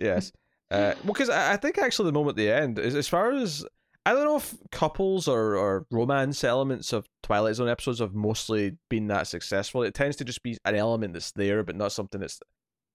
Yes. 0.00 0.32
Uh, 0.70 0.94
well, 1.04 1.14
because 1.14 1.30
I, 1.30 1.54
I 1.54 1.56
think 1.56 1.78
actually 1.78 2.06
the 2.06 2.12
moment 2.12 2.38
at 2.38 2.44
the 2.44 2.50
end 2.52 2.78
is 2.78 2.94
as 2.94 3.08
far 3.08 3.32
as 3.32 3.64
I 4.06 4.12
don't 4.12 4.24
know 4.24 4.36
if 4.36 4.54
couples 4.70 5.28
or, 5.28 5.56
or 5.56 5.86
romance 5.90 6.42
elements 6.44 6.92
of 6.92 7.06
Twilight 7.22 7.56
Zone 7.56 7.68
episodes 7.68 7.98
have 8.00 8.14
mostly 8.14 8.76
been 8.88 9.08
that 9.08 9.26
successful. 9.26 9.82
It 9.82 9.94
tends 9.94 10.16
to 10.16 10.24
just 10.24 10.42
be 10.42 10.56
an 10.64 10.74
element 10.76 11.12
that's 11.12 11.32
there, 11.32 11.62
but 11.62 11.76
not 11.76 11.92
something 11.92 12.20
that's. 12.20 12.40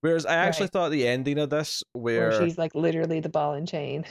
Whereas 0.02 0.26
I 0.26 0.36
actually 0.36 0.66
Right. 0.66 0.72
thought 0.74 0.92
the 0.92 1.08
ending 1.08 1.38
of 1.40 1.50
this, 1.50 1.84
Where 1.94 2.30
where 2.30 2.42
she's 2.44 2.58
like 2.58 2.74
literally 2.76 3.20
the 3.20 3.30
ball 3.30 3.54
and 3.54 3.68
chain. 3.68 4.06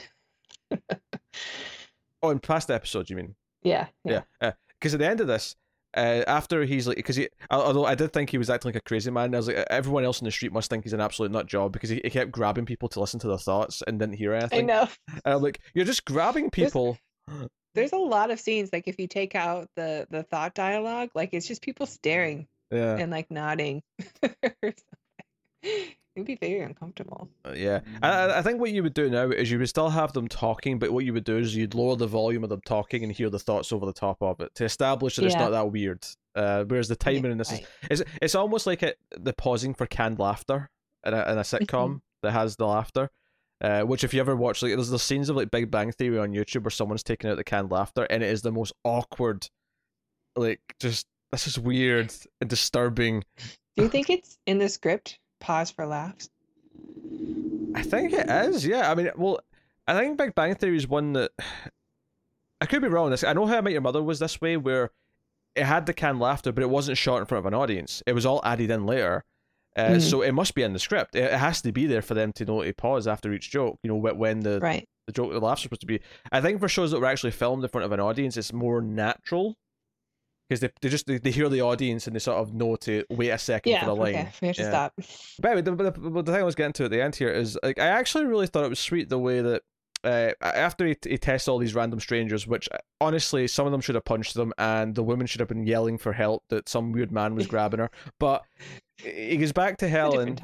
Oh, 2.21 2.29
in 2.29 2.39
past 2.39 2.71
episodes, 2.71 3.09
you 3.09 3.15
mean? 3.15 3.35
Yeah, 3.63 3.87
yeah. 4.03 4.21
Yeah. 4.41 4.53
Because 4.79 4.93
at 4.93 4.99
the 4.99 5.07
end 5.07 5.21
of 5.21 5.27
this, 5.27 5.55
uh, 5.95 6.23
after 6.27 6.63
he's 6.65 6.87
like, 6.87 6.97
because 6.97 7.15
he, 7.15 7.29
although 7.51 7.85
I 7.85 7.95
did 7.95 8.11
think 8.11 8.29
he 8.29 8.37
was 8.37 8.49
acting 8.49 8.69
like 8.69 8.75
a 8.75 8.81
crazy 8.81 9.11
man, 9.11 9.33
I 9.33 9.37
was 9.37 9.47
like, 9.47 9.57
everyone 9.69 10.03
else 10.03 10.19
in 10.19 10.25
the 10.25 10.31
street 10.31 10.51
must 10.51 10.69
think 10.69 10.83
he's 10.83 10.93
an 10.93 11.01
absolute 11.01 11.31
nut 11.31 11.45
job 11.45 11.71
because 11.71 11.89
he, 11.89 12.01
he 12.03 12.09
kept 12.09 12.31
grabbing 12.31 12.65
people 12.65 12.89
to 12.89 12.99
listen 12.99 13.19
to 13.21 13.27
their 13.27 13.37
thoughts 13.37 13.81
and 13.85 13.99
didn't 13.99 14.15
hear 14.15 14.33
anything. 14.33 14.69
I 14.69 14.73
know. 14.73 14.87
And 15.23 15.35
I'm 15.35 15.41
like, 15.41 15.59
you're 15.73 15.85
just 15.85 16.03
grabbing 16.05 16.49
people. 16.49 16.97
There's 17.75 17.93
a 17.93 17.97
lot 17.97 18.29
of 18.29 18.39
scenes 18.39 18.69
like 18.71 18.87
if 18.87 18.99
you 18.99 19.07
take 19.07 19.33
out 19.33 19.67
the 19.75 20.05
the 20.11 20.21
thought 20.21 20.53
dialogue, 20.53 21.09
like 21.15 21.29
it's 21.33 21.47
just 21.47 21.63
people 21.63 21.87
staring 21.87 22.47
Yeah. 22.69 22.97
and 22.97 23.11
like 23.11 23.31
nodding. 23.31 23.81
It'd 26.15 26.27
be 26.27 26.35
very 26.35 26.59
uncomfortable. 26.61 27.27
Uh, 27.43 27.53
Yeah, 27.55 27.79
I, 28.03 28.09
I- 28.09 28.39
I 28.39 28.41
think 28.43 28.59
what 28.59 28.71
you 28.71 28.83
would 28.83 28.93
do 28.93 29.09
now 29.09 29.29
is 29.31 29.49
you 29.49 29.57
would 29.57 29.69
still 29.69 29.89
have 29.89 30.13
them 30.13 30.27
talking, 30.27 30.77
but 30.77 30.91
what 30.91 31.05
you 31.05 31.13
would 31.13 31.23
do 31.23 31.37
is 31.37 31.55
you'd 31.55 31.73
lower 31.73 31.95
the 31.95 32.05
volume 32.07 32.43
of 32.43 32.49
them 32.49 32.61
talking 32.65 33.03
and 33.03 33.11
hear 33.11 33.29
the 33.31 33.39
thoughts 33.39 33.71
over 33.73 33.85
the 33.85 33.93
top 33.93 34.21
of 34.21 34.39
it 34.39 34.53
to 34.55 34.65
establish 34.65 35.15
that 35.15 35.25
it's 35.25 35.35
not 35.35 35.49
that 35.51 35.71
weird. 35.71 36.05
Uh, 36.35 36.65
whereas 36.65 36.87
the 36.87 36.93
Yeah, 36.99 37.13
timing 37.15 37.31
in 37.31 37.37
this 37.39 37.51
right. 37.51 37.65
is 37.89 38.01
it's, 38.01 38.11
it's 38.21 38.35
almost 38.35 38.67
like 38.67 38.83
it, 38.83 38.97
the 39.17 39.33
pausing 39.33 39.73
for 39.73 39.85
canned 39.87 40.19
laughter 40.19 40.69
in 41.05 41.13
a, 41.13 41.17
in 41.31 41.37
a 41.37 41.41
Mm-hmm. 41.41 41.63
sitcom 41.65 42.01
that 42.21 42.31
has 42.31 42.55
the 42.57 42.65
laughter. 42.67 43.09
Uh, 43.61 43.81
which 43.83 44.03
if 44.03 44.13
you 44.13 44.19
ever 44.19 44.35
watch 44.35 44.61
like 44.61 44.73
there's 44.73 44.89
the 44.89 44.99
scenes 44.99 45.29
of 45.29 45.37
like 45.37 45.49
Big 45.49 45.71
Bang 45.71 45.91
Theory 45.93 46.17
on 46.19 46.31
YouTube 46.33 46.63
where 46.63 46.69
someone's 46.71 47.01
taking 47.03 47.29
out 47.29 47.37
the 47.37 47.43
canned 47.45 47.71
laughter 47.71 48.03
and 48.09 48.21
it 48.21 48.29
is 48.29 48.41
the 48.41 48.51
most 48.51 48.73
awkward, 48.83 49.47
like 50.35 50.59
just 50.81 51.05
this 51.31 51.47
is 51.47 51.57
weird 51.57 52.13
and 52.41 52.49
disturbing. 52.49 53.23
Do 53.77 53.83
you 53.83 53.89
think 53.89 54.09
it's 54.09 54.37
in 54.45 54.57
the 54.57 54.67
script? 54.69 55.17
Pause 55.43 55.71
for 55.71 55.85
laughs. 55.85 56.29
I 57.75 57.81
think 57.83 58.13
it 58.13 58.29
is. 58.29 58.65
Yeah, 58.65 58.89
I 58.89 58.95
mean, 58.95 59.11
well, 59.17 59.39
I 59.87 59.93
think 59.99 60.17
Big 60.17 60.33
Bang 60.35 60.55
Theory 60.55 60.77
is 60.77 60.87
one 60.87 61.11
that 61.13 61.31
I 62.61 62.65
could 62.65 62.81
be 62.81 62.87
wrong. 62.87 63.09
This 63.11 63.23
I 63.25 63.33
know 63.33 63.45
How 63.45 63.57
I 63.57 63.61
Met 63.61 63.73
Your 63.73 63.81
Mother 63.81 64.01
was 64.01 64.19
this 64.19 64.39
way, 64.39 64.55
where 64.55 64.91
it 65.55 65.65
had 65.65 65.85
the 65.85 65.93
canned 65.93 66.19
laughter, 66.21 66.51
but 66.53 66.63
it 66.63 66.69
wasn't 66.69 66.97
shot 66.97 67.17
in 67.17 67.25
front 67.25 67.39
of 67.39 67.45
an 67.45 67.53
audience. 67.53 68.01
It 68.07 68.13
was 68.13 68.25
all 68.25 68.39
added 68.45 68.71
in 68.71 68.85
later. 68.85 69.25
Uh, 69.75 69.89
Mhm. 69.95 70.01
So 70.01 70.21
it 70.21 70.31
must 70.31 70.55
be 70.55 70.63
in 70.63 70.71
the 70.71 70.79
script. 70.79 71.13
It 71.15 71.23
it 71.25 71.39
has 71.39 71.61
to 71.63 71.71
be 71.73 71.87
there 71.87 72.01
for 72.01 72.13
them 72.13 72.31
to 72.33 72.45
know 72.45 72.63
to 72.63 72.73
pause 72.73 73.05
after 73.05 73.33
each 73.33 73.51
joke. 73.51 73.79
You 73.83 73.89
know, 73.89 73.95
when 73.95 74.39
the 74.41 74.59
Right. 74.61 74.87
the 75.07 75.13
joke 75.13 75.31
the 75.33 75.39
laughs 75.41 75.61
are 75.61 75.63
supposed 75.63 75.81
to 75.81 75.87
be. 75.87 75.99
I 76.31 76.39
think 76.39 76.59
for 76.61 76.69
shows 76.69 76.91
that 76.91 76.99
were 77.01 77.07
actually 77.07 77.31
filmed 77.31 77.63
in 77.63 77.69
front 77.69 77.83
of 77.83 77.91
an 77.91 77.99
audience, 77.99 78.37
it's 78.37 78.53
more 78.53 78.81
natural 78.81 79.57
because 80.53 80.59
they, 80.61 80.69
they 80.81 80.89
just 80.89 81.05
they, 81.07 81.17
they 81.17 81.31
hear 81.31 81.49
the 81.49 81.61
audience 81.61 82.07
and 82.07 82.15
they 82.15 82.19
sort 82.19 82.37
of 82.37 82.53
know 82.53 82.75
to 82.77 83.03
wait 83.09 83.29
a 83.29 83.37
second 83.37 83.71
Yeah. 83.71 83.81
for 83.81 83.85
the 83.87 83.95
line. 83.95 84.15
Okay. 84.15 84.29
We 84.41 84.47
have 84.47 84.55
to 84.57 84.61
Yeah. 84.63 84.69
stop. 84.69 84.93
But 85.39 85.51
anyway, 85.51 85.61
the, 85.61 85.91
the, 85.91 86.21
the 86.23 86.31
thing 86.31 86.41
I 86.41 86.43
was 86.43 86.55
getting 86.55 86.73
to 86.73 86.85
at 86.85 86.91
the 86.91 87.01
end 87.01 87.15
here 87.15 87.29
is 87.29 87.57
like 87.63 87.79
I 87.79 87.87
actually 87.87 88.25
really 88.25 88.47
thought 88.47 88.63
it 88.63 88.69
was 88.69 88.79
sweet 88.79 89.09
the 89.09 89.19
way 89.19 89.41
that 89.41 89.61
uh, 90.05 90.33
after 90.41 90.85
he, 90.85 90.97
he 91.07 91.17
tests 91.17 91.47
all 91.47 91.57
these 91.57 91.73
random 91.73 91.99
strangers, 91.99 92.45
which 92.45 92.67
honestly 92.99 93.47
some 93.47 93.65
of 93.65 93.71
them 93.71 93.79
should 93.79 93.95
have 93.95 94.03
punched 94.03 94.33
them, 94.33 94.51
and 94.57 94.95
the 94.95 95.03
woman 95.03 95.25
should 95.27 95.39
have 95.39 95.47
been 95.47 95.65
yelling 95.65 95.97
for 95.97 96.11
help 96.11 96.43
that 96.49 96.67
some 96.67 96.91
weird 96.91 97.09
man 97.11 97.35
was 97.35 97.47
grabbing 97.53 97.79
her. 97.79 97.89
But 98.19 98.43
he 98.97 99.37
goes 99.37 99.53
back 99.53 99.77
to 99.77 99.87
Helen 99.87 100.37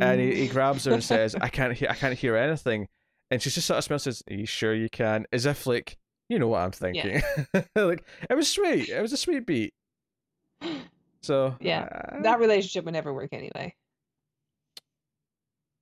and 0.00 0.20
he, 0.20 0.34
he 0.34 0.48
grabs 0.48 0.84
her 0.84 0.92
and 0.92 1.02
says, 1.02 1.34
"I 1.40 1.48
can't 1.48 1.72
hear, 1.78 1.88
I 1.90 1.94
can't 1.94 2.18
hear 2.18 2.36
anything," 2.36 2.86
and 3.30 3.40
she 3.40 3.48
just 3.48 3.66
sort 3.66 3.78
of 3.78 3.84
smiles 3.84 4.06
and 4.06 4.14
says, 4.14 4.22
"Are 4.30 4.34
you 4.34 4.46
sure 4.46 4.74
you 4.74 4.90
can?" 4.90 5.24
As 5.32 5.46
if 5.46 5.66
like 5.66 5.96
you 6.28 6.38
know 6.38 6.48
what 6.48 6.60
I'm 6.62 6.70
thinking. 6.72 7.22
like 7.76 8.04
it 8.28 8.34
was 8.34 8.48
sweet. 8.50 8.88
It 8.88 9.00
was 9.00 9.12
a 9.12 9.16
sweet 9.16 9.46
beat. 9.46 9.74
So 11.22 11.56
Yeah, 11.60 11.88
uh, 12.12 12.22
that 12.22 12.38
relationship 12.40 12.84
would 12.84 12.94
never 12.94 13.12
work 13.12 13.30
anyway. 13.32 13.74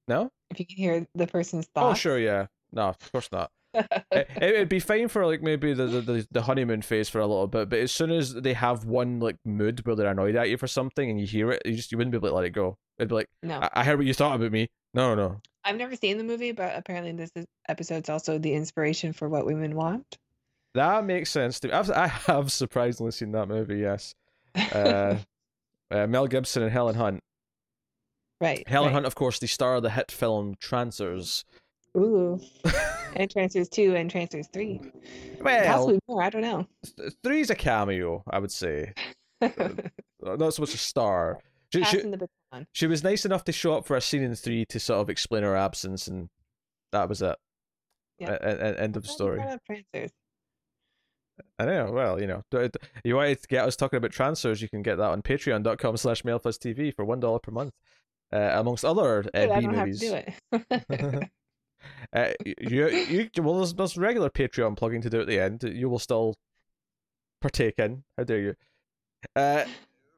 no. 0.08 0.30
If 0.50 0.60
you 0.60 0.66
can 0.66 0.76
hear 0.76 1.06
the 1.14 1.26
person's 1.26 1.66
thoughts. 1.74 1.92
Oh 1.92 1.94
sure, 1.94 2.18
yeah. 2.18 2.46
No, 2.72 2.88
of 2.88 3.12
course 3.12 3.28
not. 3.32 3.50
it, 3.74 4.28
it'd 4.40 4.68
be 4.70 4.80
fine 4.80 5.08
for 5.08 5.26
like 5.26 5.42
maybe 5.42 5.74
the, 5.74 5.86
the- 5.86 6.00
the 6.00 6.28
the 6.30 6.42
honeymoon 6.42 6.80
phase 6.82 7.08
for 7.08 7.20
a 7.20 7.26
little 7.26 7.46
bit, 7.46 7.68
but 7.68 7.78
as 7.80 7.92
soon 7.92 8.10
as 8.10 8.32
they 8.34 8.54
have 8.54 8.84
one 8.86 9.20
like 9.20 9.36
mood 9.44 9.84
where 9.84 9.94
they're 9.96 10.10
annoyed 10.10 10.36
at 10.36 10.48
you 10.48 10.56
for 10.56 10.66
something 10.66 11.10
and 11.10 11.20
you 11.20 11.26
hear 11.26 11.50
it, 11.52 11.62
you 11.66 11.74
just 11.74 11.92
you 11.92 11.98
wouldn't 11.98 12.12
be 12.12 12.16
able 12.16 12.28
to 12.28 12.34
let 12.34 12.44
it 12.44 12.50
go. 12.50 12.76
It'd 12.98 13.08
be 13.10 13.16
like, 13.16 13.28
no, 13.42 13.58
I, 13.60 13.68
I 13.74 13.84
heard 13.84 13.98
what 13.98 14.06
you 14.06 14.14
thought 14.14 14.36
about 14.36 14.52
me. 14.52 14.68
No, 14.94 15.14
no, 15.14 15.40
I've 15.64 15.76
never 15.76 15.94
seen 15.96 16.16
the 16.16 16.24
movie, 16.24 16.52
but 16.52 16.74
apparently 16.74 17.12
this 17.12 17.30
is, 17.34 17.44
episode's 17.68 18.08
also 18.08 18.38
the 18.38 18.54
inspiration 18.54 19.12
for 19.12 19.28
what 19.28 19.44
women 19.44 19.74
want. 19.74 20.06
That 20.76 21.06
makes 21.06 21.30
sense 21.30 21.58
to 21.60 21.68
me. 21.68 21.72
I've, 21.74 21.90
I 21.90 22.06
have 22.06 22.52
surprisingly 22.52 23.10
seen 23.10 23.32
that 23.32 23.48
movie. 23.48 23.78
Yes, 23.78 24.14
uh, 24.54 25.16
uh, 25.90 26.06
Mel 26.06 26.26
Gibson 26.26 26.62
and 26.62 26.70
Helen 26.70 26.94
Hunt. 26.94 27.20
right. 28.42 28.66
Helen 28.68 28.88
right. 28.88 28.92
Hunt, 28.94 29.06
of 29.06 29.14
course, 29.14 29.38
the 29.38 29.46
star 29.46 29.76
of 29.76 29.82
the 29.82 29.90
hit 29.90 30.10
film 30.10 30.54
Trancers. 30.60 31.44
Ooh. 31.96 32.38
and 33.16 33.30
Trancers 33.30 33.70
2 33.70 33.96
and 33.96 34.10
Trancers 34.10 34.48
3. 34.52 34.80
Well, 35.40 35.64
Possibly 35.64 35.98
more, 36.08 36.22
I 36.22 36.28
don't 36.28 36.42
know. 36.42 36.66
th- 36.98 37.14
three's 37.24 37.48
a 37.48 37.54
cameo, 37.54 38.22
I 38.30 38.38
would 38.38 38.52
say. 38.52 38.92
Not 39.40 40.52
so 40.52 40.60
much 40.62 40.74
a 40.74 40.78
star. 40.78 41.38
She, 41.72 41.84
she, 41.84 42.02
the 42.02 42.28
she 42.72 42.86
was 42.86 43.02
nice 43.02 43.24
enough 43.24 43.44
to 43.44 43.52
show 43.52 43.74
up 43.78 43.86
for 43.86 43.96
a 43.96 44.02
scene 44.02 44.22
in 44.22 44.34
three 44.34 44.66
to 44.66 44.78
sort 44.78 45.00
of 45.00 45.08
explain 45.08 45.42
her 45.42 45.56
absence, 45.56 46.06
and 46.06 46.28
that 46.92 47.08
was 47.08 47.22
it. 47.22 47.36
Yeah. 48.18 48.34
E- 48.34 48.74
e- 48.74 48.78
end 48.78 48.96
of 48.98 49.06
you 49.06 49.12
story. 49.12 49.40
Trancers. 49.66 50.12
I 51.58 51.64
know. 51.66 51.90
Well, 51.92 52.20
you 52.20 52.26
know, 52.26 52.42
you 53.04 53.16
wanted 53.16 53.42
to 53.42 53.48
get 53.48 53.64
us 53.66 53.76
talking 53.76 53.96
about 53.98 54.10
Trancers, 54.12 54.60
you 54.62 54.68
can 54.68 54.82
get 54.82 54.96
that 54.96 55.10
on 55.10 55.22
patreon.com 55.22 55.96
slash 55.96 56.22
TV 56.22 56.94
for 56.94 57.04
$1 57.06 57.42
per 57.42 57.50
month, 57.52 57.72
uh, 58.32 58.36
amongst 58.54 58.84
other 58.84 59.24
uh, 59.34 59.40
B 59.42 59.46
don't 59.62 59.76
movies. 59.76 60.02
have 60.02 60.24
to 60.52 60.64
do 60.68 61.18
it. 61.20 61.30
Uh, 62.12 62.30
you, 62.44 62.88
you, 62.88 63.28
well, 63.42 63.58
there's, 63.58 63.74
there's 63.74 63.96
regular 63.96 64.28
Patreon 64.30 64.76
plugging 64.76 65.02
to 65.02 65.10
do 65.10 65.20
at 65.20 65.26
the 65.28 65.38
end. 65.38 65.62
You 65.62 65.88
will 65.88 65.98
still 66.00 66.34
partake 67.40 67.78
in. 67.78 68.02
How 68.16 68.24
dare 68.24 68.40
you? 68.40 68.54
Uh, 69.36 69.64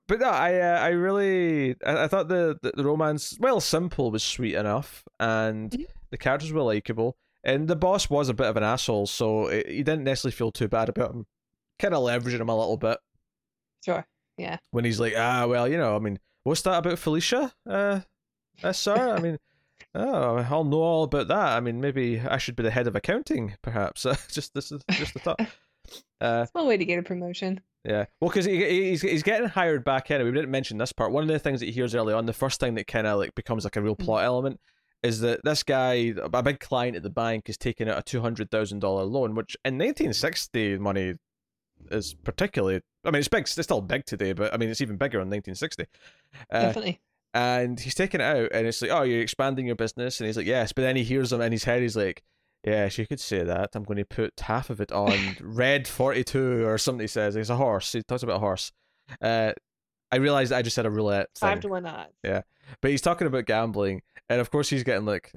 but 0.06 0.20
no, 0.20 0.28
I, 0.30 0.54
uh, 0.60 0.78
I 0.80 0.88
really, 0.90 1.75
I, 1.84 2.04
I 2.04 2.08
thought 2.08 2.28
the, 2.28 2.58
the 2.62 2.72
the 2.76 2.84
romance, 2.84 3.37
well, 3.38 3.60
simple 3.60 4.10
was 4.10 4.22
sweet 4.22 4.54
enough, 4.54 5.04
and 5.20 5.70
Mhm. 5.72 5.87
the 6.10 6.16
characters 6.18 6.52
were 6.52 6.62
likable, 6.62 7.16
and 7.45 7.68
the 7.68 7.76
boss 7.76 8.09
was 8.11 8.28
a 8.28 8.35
bit 8.35 8.47
of 8.47 8.57
an 8.57 8.62
asshole, 8.64 9.07
so 9.07 9.47
it, 9.47 9.68
you 9.68 9.85
didn't 9.85 10.04
necessarily 10.04 10.35
feel 10.37 10.52
too 10.52 10.68
bad 10.68 10.88
about 10.88 11.12
him. 11.14 11.26
Kind 11.78 11.95
of 11.95 12.02
leveraging 12.02 12.40
him 12.40 12.49
a 12.49 12.59
little 12.59 12.76
bit 12.76 12.99
sure. 13.85 14.07
Yeah. 14.37 14.59
when 14.71 14.85
he's 14.85 15.00
like, 15.00 15.14
ah, 15.16 15.47
well, 15.47 15.66
you 15.68 15.76
know, 15.76 15.97
I 15.97 15.99
mean, 15.99 16.18
what's 16.45 16.62
that 16.62 16.78
about 16.78 16.99
Felicia? 16.99 17.52
Uh, 17.68 18.00
uh 18.62 18.73
sir, 18.73 19.14
I 19.16 19.21
mean, 19.21 19.38
oh, 19.95 20.38
I'll 20.38 20.64
know 20.64 20.80
all 20.83 21.02
about 21.04 21.28
that. 21.28 21.57
I 21.57 21.61
mean, 21.61 21.80
maybe 21.80 22.21
I 22.21 22.38
should 22.38 22.57
be 22.57 22.62
the 22.62 22.71
head 22.71 22.87
of 22.87 22.97
accounting, 22.97 23.54
perhaps. 23.62 24.02
just 24.30 24.54
this 24.54 24.71
is 24.73 24.83
just 24.90 25.16
a 25.16 25.18
thought. 25.18 25.40
Uh, 26.21 26.45
one 26.52 26.66
way 26.66 26.76
to 26.76 26.85
get 26.85 26.99
a 26.99 27.02
promotion. 27.02 27.59
yeah, 27.83 28.04
well, 28.21 28.28
because 28.28 28.45
he, 28.45 28.57
he- 28.57 28.90
he's 28.90 29.00
he's 29.00 29.23
getting 29.23 29.49
hired 29.49 29.85
back 29.85 30.11
anyway. 30.11 30.28
We 30.28 30.35
didn't 30.37 30.50
mention 30.50 30.76
this 30.76 30.92
part. 30.92 31.12
One 31.12 31.23
of 31.23 31.28
the 31.28 31.38
things 31.38 31.61
that 31.61 31.66
he 31.66 31.73
hears 31.73 31.95
early 31.95 32.12
on, 32.12 32.26
the 32.26 32.35
first 32.35 32.61
thing 32.61 32.75
that 32.75 32.87
kind 32.87 33.07
of 33.07 33.18
like 33.18 33.35
becomes 33.35 33.64
like 33.64 33.76
a 33.76 33.80
real 33.80 33.97
plot 33.97 34.23
element, 34.25 34.61
is 35.02 35.21
that 35.21 35.45
this 35.45 35.62
guy, 35.62 36.12
a 36.33 36.43
big 36.43 36.61
client 36.61 36.97
at 36.97 37.02
the 37.02 37.11
bank, 37.11 37.49
is 37.49 37.57
taking 37.57 37.88
out 37.88 37.99
a 37.99 38.02
two 38.02 38.21
hundred 38.21 38.50
thousand 38.50 38.81
dollar 38.81 39.05
loan, 39.05 39.35
which 39.35 39.57
in 39.64 39.78
nineteen 39.78 40.12
sixty 40.12 40.78
money 40.78 41.14
is 41.90 42.14
particularly. 42.14 42.81
I 43.05 43.11
mean, 43.11 43.21
it's 43.21 43.28
big. 43.28 43.43
It's 43.43 43.62
still 43.62 43.81
big 43.81 44.05
today, 44.07 44.33
but 44.33 44.52
I 44.52 44.57
mean, 44.57 44.69
it's 44.69 44.81
even 44.81 44.97
bigger 44.97 45.21
in 45.21 45.28
nineteen 45.28 45.55
sixty. 45.55 45.87
Uh, 46.50 46.62
Definitely. 46.62 47.00
and 47.33 47.78
he's 47.78 47.95
taking 47.95 48.21
it 48.21 48.25
out, 48.25 48.50
and 48.52 48.67
it's 48.67 48.83
like, 48.83 48.90
oh, 48.90 49.02
you're 49.02 49.23
expanding 49.23 49.67
your 49.67 49.76
business, 49.76 50.21
and 50.21 50.26
he's 50.26 50.37
like, 50.37 50.47
yes, 50.47 50.73
but 50.73 50.83
then 50.83 50.97
he 50.97 51.05
hears 51.05 51.33
him 51.33 51.40
in 51.40 51.52
his 51.52 51.64
head, 51.64 51.83
he's 51.83 51.97
like, 51.97 52.23
yes, 52.64 52.99
you 52.99 53.07
could 53.07 53.21
say 53.21 53.45
that. 53.45 53.71
I'm 53.75 53.85
going 53.85 53.99
to 53.99 54.05
put 54.05 54.40
half 54.40 54.69
of 54.71 54.81
it 54.81 54.90
on 54.93 55.37
red 55.40 55.87
42 55.87 56.67
or 56.67 56.76
something. 56.78 57.05
He 57.05 57.07
says 57.07 57.37
it's 57.37 57.50
a 57.50 57.57
horse. 57.57 57.93
He 57.93 58.02
talks 58.02 58.23
about 58.23 58.37
a 58.37 58.40
horse. 58.40 58.73
Uh, 59.23 59.52
I 60.10 60.16
realized 60.16 60.52
I 60.52 60.62
just 60.62 60.74
said 60.74 60.86
a 60.86 60.90
roulette 60.90 61.28
thing, 61.36 61.48
Five 61.48 61.60
to 61.60 61.68
one 61.68 61.86
odds. 61.86 62.12
Yeah, 62.24 62.42
but 62.80 62.90
he's 62.90 63.02
talking 63.02 63.26
about 63.26 63.46
gambling, 63.46 64.02
and 64.28 64.40
of 64.40 64.50
course 64.50 64.70
he's 64.70 64.84
getting 64.84 65.06
like. 65.06 65.32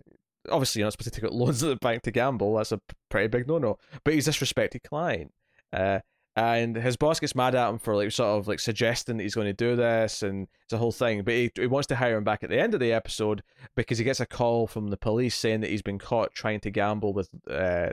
Obviously, 0.50 0.80
you're 0.80 0.88
not 0.88 0.94
supposed 0.94 1.14
to 1.14 1.22
take 1.22 1.30
out 1.30 1.36
loans 1.36 1.62
at 1.62 1.70
the 1.70 1.76
bank 1.76 2.02
to 2.02 2.12
gamble. 2.12 2.56
That's 2.56 2.72
a 2.72 2.82
pretty 3.10 3.28
big 3.28 3.48
no-no. 3.48 3.78
But 4.04 4.16
he's 4.16 4.28
a 4.28 4.32
disrespected 4.32 4.82
client, 4.82 5.32
uh, 5.72 6.00
and 6.36 6.76
his 6.76 6.98
boss 6.98 7.20
gets 7.20 7.36
mad 7.36 7.54
at 7.54 7.70
him 7.70 7.78
for 7.78 7.96
like 7.96 8.12
sort 8.12 8.40
of 8.40 8.48
like 8.48 8.60
suggesting 8.60 9.18
that 9.18 9.24
he's 9.24 9.36
going 9.36 9.48
to 9.48 9.54
do 9.54 9.76
this, 9.76 10.24
and 10.24 10.48
it's 10.64 10.74
a 10.74 10.78
whole 10.78 10.92
thing. 10.92 11.24
But 11.24 11.34
he, 11.36 11.52
he 11.56 11.68
wants 11.68 11.88
to 11.88 11.96
hire 11.96 12.18
him 12.18 12.24
back 12.24 12.44
at 12.44 12.50
the 12.50 12.60
end 12.60 12.74
of 12.74 12.80
the 12.80 12.92
episode 12.92 13.44
because 13.76 13.98
he 13.98 14.04
gets 14.04 14.20
a 14.20 14.26
call 14.26 14.66
from 14.66 14.88
the 14.88 14.98
police 14.98 15.36
saying 15.36 15.62
that 15.62 15.70
he's 15.70 15.84
been 15.84 16.00
caught 16.00 16.34
trying 16.34 16.60
to 16.62 16.72
gamble 16.72 17.14
with, 17.14 17.30
uh, 17.50 17.90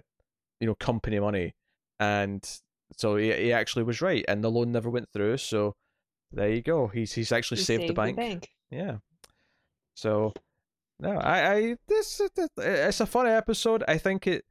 you 0.61 0.67
know, 0.67 0.75
company 0.75 1.21
money, 1.21 1.55
and 2.01 2.49
so 2.97 3.17
he 3.17 3.33
he 3.33 3.53
actually 3.53 3.83
was 3.83 4.01
right, 4.01 4.25
and 4.27 4.43
the 4.43 4.51
loan 4.51 4.73
never 4.73 4.89
went 4.89 5.11
through. 5.13 5.37
So 5.37 5.75
there 6.33 6.51
you 6.51 6.63
go. 6.63 6.89
He's 6.89 7.13
he's 7.13 7.33
actually 7.33 7.59
He 7.59 7.65
saved, 7.65 7.89
the 7.89 7.95
bank. 7.95 8.51
Yeah. 8.71 8.99
So, 9.95 10.33
no, 11.01 11.19
I, 11.19 11.53
I 11.55 11.77
this 11.87 12.21
it's 12.57 13.01
a 13.01 13.07
funny 13.07 13.31
episode. 13.31 13.85
I 13.89 13.99
think 13.99 14.27
it 14.27 14.45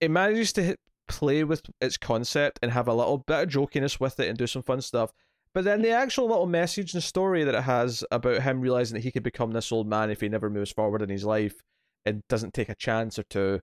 it 0.00 0.10
manages 0.10 0.52
to 0.54 0.62
hit, 0.62 0.80
play 1.06 1.44
with 1.44 1.62
its 1.80 1.96
concept 1.96 2.58
and 2.62 2.72
have 2.72 2.88
a 2.88 2.94
little 2.94 3.18
bit 3.18 3.42
of 3.42 3.48
jokiness 3.48 4.00
with 4.00 4.18
it 4.20 4.28
and 4.28 4.38
do 4.38 4.46
some 4.46 4.62
fun 4.62 4.80
stuff. 4.80 5.12
But 5.52 5.64
then 5.64 5.82
the 5.82 5.90
actual 5.90 6.26
little 6.26 6.46
message 6.46 6.94
and 6.94 7.02
story 7.02 7.44
that 7.44 7.54
it 7.54 7.62
has 7.62 8.04
about 8.10 8.42
him 8.42 8.60
realizing 8.60 8.96
that 8.96 9.04
he 9.04 9.12
could 9.12 9.22
become 9.22 9.52
this 9.52 9.70
old 9.70 9.86
man 9.86 10.10
if 10.10 10.20
he 10.20 10.28
never 10.28 10.50
moves 10.50 10.72
forward 10.72 11.00
in 11.00 11.08
his 11.08 11.24
life 11.24 11.62
and 12.04 12.26
doesn't 12.28 12.54
take 12.54 12.68
a 12.68 12.74
chance 12.74 13.18
or 13.18 13.22
two 13.22 13.60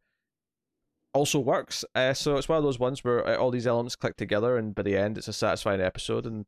also 1.14 1.40
works. 1.40 1.84
Uh, 1.94 2.14
so 2.14 2.38
it's 2.38 2.50
one 2.50 2.58
of 2.58 2.64
those 2.64 2.80
ones 2.80 3.04
where 3.04 3.28
uh, 3.28 3.36
all 3.36 3.52
these 3.52 3.68
elements 3.68 3.96
click 3.96 4.16
together, 4.16 4.58
and 4.58 4.74
by 4.74 4.82
the 4.82 4.98
end, 4.98 5.18
it's 5.18 5.28
a 5.28 5.34
satisfying 5.34 5.82
episode. 5.82 6.26
And 6.26 6.46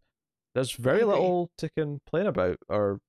there's 0.53 0.71
very 0.71 1.03
little 1.03 1.49
to 1.57 1.69
complain 1.69 2.27
about 2.27 2.57
or 2.69 2.99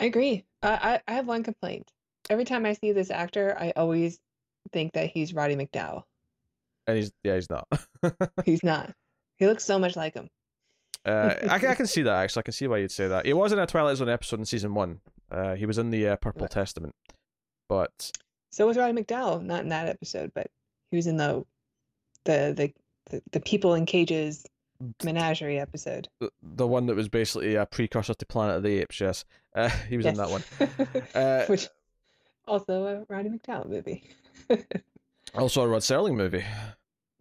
I 0.00 0.06
agree. 0.06 0.44
I, 0.62 1.00
I 1.06 1.12
I 1.12 1.14
have 1.14 1.26
one 1.26 1.42
complaint. 1.42 1.90
Every 2.30 2.44
time 2.44 2.66
I 2.66 2.72
see 2.74 2.92
this 2.92 3.10
actor, 3.10 3.56
I 3.58 3.72
always 3.76 4.18
think 4.72 4.92
that 4.94 5.10
he's 5.10 5.34
Roddy 5.34 5.56
McDowall. 5.56 6.04
and 6.86 6.96
he's 6.96 7.12
yeah 7.24 7.34
he's 7.36 7.50
not. 7.50 7.68
He's 8.44 8.64
not. 8.64 8.92
He 9.36 9.46
looks 9.46 9.64
so 9.64 9.78
much 9.78 9.94
like 9.96 10.14
him. 10.14 10.28
uh, 11.06 11.34
I, 11.48 11.58
can- 11.58 11.68
I 11.70 11.74
can 11.80 11.86
see 11.86 12.02
that 12.02 12.14
actually. 12.22 12.40
I 12.40 12.42
can 12.42 12.52
see 12.52 12.66
why 12.66 12.78
you'd 12.78 12.90
say 12.90 13.08
that. 13.08 13.26
He 13.26 13.32
was 13.32 13.52
in 13.52 13.58
a 13.58 13.66
Twilight 13.66 13.96
Zone 13.96 14.08
episode 14.08 14.40
in 14.40 14.44
season 14.46 14.74
one. 14.74 15.00
Uh, 15.30 15.54
he 15.54 15.66
was 15.66 15.78
in 15.78 15.90
the 15.90 16.08
uh, 16.08 16.16
Purple 16.16 16.42
Right. 16.42 16.50
Testament, 16.50 16.94
but 17.68 18.10
So 18.50 18.66
was 18.66 18.76
Roddy 18.76 18.92
McDowall, 19.00 19.42
not 19.42 19.62
in 19.62 19.68
that 19.70 19.88
episode, 19.88 20.32
but 20.34 20.48
he 20.90 20.96
was 20.96 21.06
in 21.06 21.16
the 21.16 21.44
the 22.24 22.52
the 22.56 22.72
the, 23.10 23.22
the 23.32 23.40
people 23.40 23.74
in 23.74 23.86
cages 23.86 24.44
menagerie 25.04 25.58
episode. 25.58 26.08
the, 26.20 26.30
the 26.42 26.66
one 26.66 26.86
that 26.86 26.96
was 26.96 27.08
basically 27.08 27.54
a 27.54 27.66
precursor 27.66 28.14
to 28.14 28.26
Planet 28.26 28.56
of 28.56 28.62
the 28.62 28.80
Apes. 28.80 29.00
Yes, 29.00 29.24
uh, 29.54 29.68
he 29.88 29.96
was 29.96 30.06
in 30.06 30.14
that 30.16 30.30
one. 30.30 30.42
Uh, 31.14 31.44
Which 31.48 31.68
also 32.46 32.84
a 32.86 33.12
Roddy 33.12 33.28
McDowall 33.30 33.68
movie. 33.68 34.04
also 35.34 35.62
a 35.62 35.68
Rod 35.68 35.82
Serling 35.82 36.16
movie. 36.16 36.44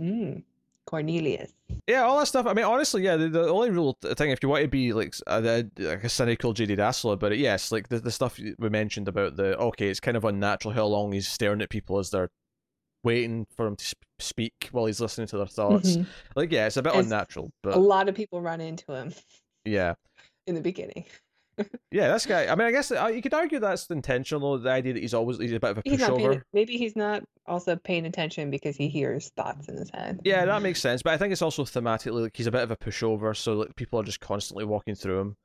mm, 0.02 0.44
Cornelius. 0.86 1.54
Yeah, 1.88 2.02
all 2.04 2.20
that 2.20 2.28
stuff. 2.28 2.46
I 2.48 2.54
mean, 2.54 2.66
honestly, 2.66 3.04
yeah. 3.04 3.16
The, 3.16 3.30
the 3.30 3.48
only 3.48 3.70
real 3.70 3.98
thing, 4.04 4.32
if 4.32 4.44
you 4.44 4.50
want 4.50 4.64
to 4.64 4.68
be 4.68 4.92
like 4.94 5.16
the- 5.16 5.70
like 5.78 6.04
a 6.04 6.10
cynical 6.10 6.54
JD 6.54 6.78
Dassler 6.78 7.14
about 7.14 7.32
it, 7.32 7.40
yes, 7.40 7.72
like 7.72 7.88
the 7.90 8.00
the 8.00 8.12
stuff 8.12 8.38
we 8.60 8.70
mentioned 8.70 9.08
about 9.08 9.36
the 9.38 9.58
okay, 9.58 9.88
it's 9.90 10.00
kind 10.00 10.18
of 10.18 10.26
unnatural 10.26 10.74
how 10.74 10.86
long 10.86 11.12
he's 11.14 11.28
staring 11.28 11.62
at 11.62 11.70
people 11.70 11.98
as 12.00 12.10
they're 12.10 12.30
waiting 13.04 13.46
for 13.56 13.68
him 13.68 13.76
to 13.76 13.86
sp- 13.86 14.04
speak 14.20 14.70
while 14.72 14.86
he's 14.86 15.02
listening 15.02 15.28
to 15.28 15.38
their 15.38 15.48
thoughts. 15.48 15.98
Mhm. 15.98 16.06
Like, 16.36 16.52
yeah, 16.52 16.68
it's 16.68 16.78
a 16.78 16.84
bit 16.84 16.94
unnatural, 16.96 17.52
A 17.66 17.80
lot 17.80 18.08
of 18.10 18.16
people 18.16 18.42
run 18.42 18.62
into 18.62 18.94
him 18.94 19.14
yeah. 19.66 19.96
in 20.48 20.56
the 20.56 20.62
beginning. 20.62 21.06
Yeah, 21.92 22.12
this 22.14 22.26
guy. 22.26 22.48
I 22.48 22.56
mean, 22.56 22.66
I 22.68 22.72
guess 22.72 22.92
uh, 22.92 23.08
you 23.08 23.22
could 23.22 23.34
argue 23.34 23.60
that's 23.60 23.86
intentional. 23.88 24.58
The 24.58 24.72
idea 24.72 24.94
that 24.94 25.02
he's 25.02 25.14
always 25.14 25.38
he's 25.38 25.52
a 25.52 25.60
bit 25.60 25.72
of 25.72 25.78
a 25.80 25.82
He's 25.84 26.00
pushover. 26.00 26.42
maybe 26.54 26.78
he's 26.78 26.96
not 26.96 27.24
also 27.46 27.76
paying 27.76 28.06
attention 28.08 28.50
because 28.50 28.76
he 28.78 28.88
hears 28.88 29.30
thoughts 29.36 29.68
in 29.68 29.76
his 29.76 29.92
head. 29.92 30.22
Yeah, 30.24 30.46
that 30.46 30.62
makes 30.64 30.80
sense. 30.82 31.04
But 31.04 31.14
I 31.14 31.18
think 31.18 31.34
it's 31.34 31.42
also 31.42 31.64
thematically 31.64 32.24
like 32.24 32.36
he's 32.36 32.48
a 32.48 32.52
bit 32.52 32.64
of 32.64 32.72
a 32.72 32.78
pushover, 32.78 33.36
so 33.36 33.54
like 33.54 33.76
people 33.76 34.00
are 34.00 34.04
just 34.04 34.22
constantly 34.22 34.64
walking 34.66 34.96
through 34.96 35.20
him. 35.20 35.36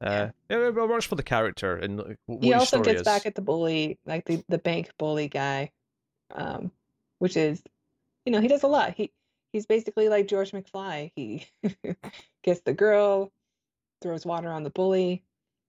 Uh, 0.00 0.28
yeah, 0.48 0.68
it 0.68 0.74
works 0.74 1.04
for 1.04 1.16
the 1.16 1.22
character 1.22 1.76
and 1.76 1.98
like, 1.98 2.18
he 2.40 2.52
also 2.54 2.80
gets 2.80 3.00
is. 3.00 3.04
back 3.04 3.26
at 3.26 3.34
the 3.34 3.42
bully, 3.42 3.98
like 4.06 4.24
the, 4.24 4.42
the 4.48 4.58
bank 4.58 4.90
bully 4.98 5.28
guy, 5.28 5.70
um, 6.34 6.70
which 7.18 7.36
is, 7.36 7.62
you 8.24 8.32
know, 8.32 8.40
he 8.40 8.48
does 8.48 8.62
a 8.62 8.68
lot. 8.68 8.94
He 8.94 9.12
he's 9.52 9.66
basically 9.66 10.08
like 10.08 10.28
George 10.28 10.52
McFly. 10.52 11.12
He 11.16 11.46
gets 12.42 12.60
the 12.60 12.74
girl, 12.74 13.32
throws 14.02 14.26
water 14.26 14.50
on 14.50 14.62
the 14.62 14.70
bully, 14.70 15.22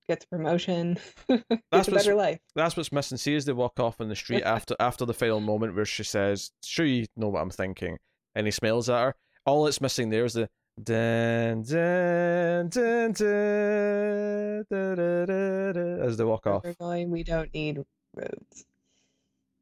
gets 0.08 0.26
a 0.26 0.28
promotion, 0.28 0.98
That's 1.28 1.42
gets 1.72 1.88
a 1.88 1.92
better 1.92 2.16
life. 2.16 2.40
That's 2.56 2.76
what's 2.76 2.92
missing. 2.92 3.18
See, 3.18 3.36
as 3.36 3.46
they 3.46 3.54
walk 3.54 3.80
off 3.80 4.02
on 4.02 4.10
the 4.10 4.16
street 4.16 4.44
after 4.46 4.76
after 4.80 5.06
the 5.06 5.14
final 5.14 5.40
moment 5.40 5.76
where 5.76 5.86
she 5.86 6.04
says, 6.04 6.52
"Sure, 6.64 6.86
you 6.86 7.06
know 7.16 7.30
what 7.30 7.42
I'm 7.42 7.50
thinking," 7.50 7.98
and 8.36 8.48
he 8.48 8.52
smiles 8.52 8.90
at 8.90 9.02
her. 9.02 9.16
All 9.46 9.68
it's 9.68 9.82
missing 9.82 10.10
there 10.10 10.26
is 10.26 10.34
the 10.34 10.50
dun 10.82 11.64
dun 11.64 12.70
dun 12.70 13.12
dun, 13.12 14.66
da, 14.70 14.96
da, 14.96 15.26
da, 15.26 15.72
da, 15.72 16.04
as 16.04 16.18
they 16.18 16.24
walk 16.24 16.46
Where 16.46 16.56
off. 16.56 16.64
We're 16.64 16.74
going. 16.74 17.10
We 17.10 17.24
don't 17.24 17.54
need 17.54 17.84
roads 18.16 18.66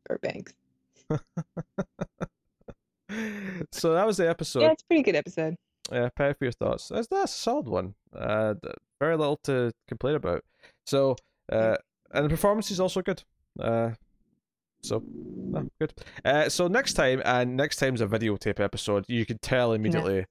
or 0.10 0.18
banks. 0.18 0.54
So 3.72 3.94
that 3.94 4.06
was 4.06 4.18
the 4.18 4.28
episode. 4.30 4.62
yeah, 4.62 4.72
it's 4.72 4.84
a 4.84 4.86
pretty 4.88 5.04
good 5.04 5.16
episode. 5.16 5.56
Yeah, 5.92 6.10
pay 6.16 6.34
for 6.34 6.46
your 6.46 6.52
thoughts. 6.52 6.90
That's 6.90 7.08
that's 7.08 7.34
a 7.34 7.38
solid 7.38 7.68
one. 7.68 7.94
Uh, 8.16 8.56
very 9.00 9.16
little 9.16 9.38
to 9.44 9.72
complain 9.88 10.16
about. 10.16 10.44
So, 10.88 11.16
uh, 11.52 11.78
and 12.12 12.26
the 12.26 12.30
performance 12.30 12.72
is 12.72 12.80
also 12.80 13.02
good. 13.02 13.24
Uh, 13.60 13.92
so 14.82 15.04
no, 15.08 15.70
good. 15.80 15.94
Uh, 16.24 16.50
so 16.50 16.68
next 16.68 16.94
time, 16.94 17.22
and 17.24 17.56
next 17.56 17.78
time's 17.78 18.02
a 18.02 18.08
videotape 18.08 18.60
episode. 18.60 19.06
You 19.08 19.26
could 19.26 19.42
tell 19.42 19.74
immediately. 19.74 20.26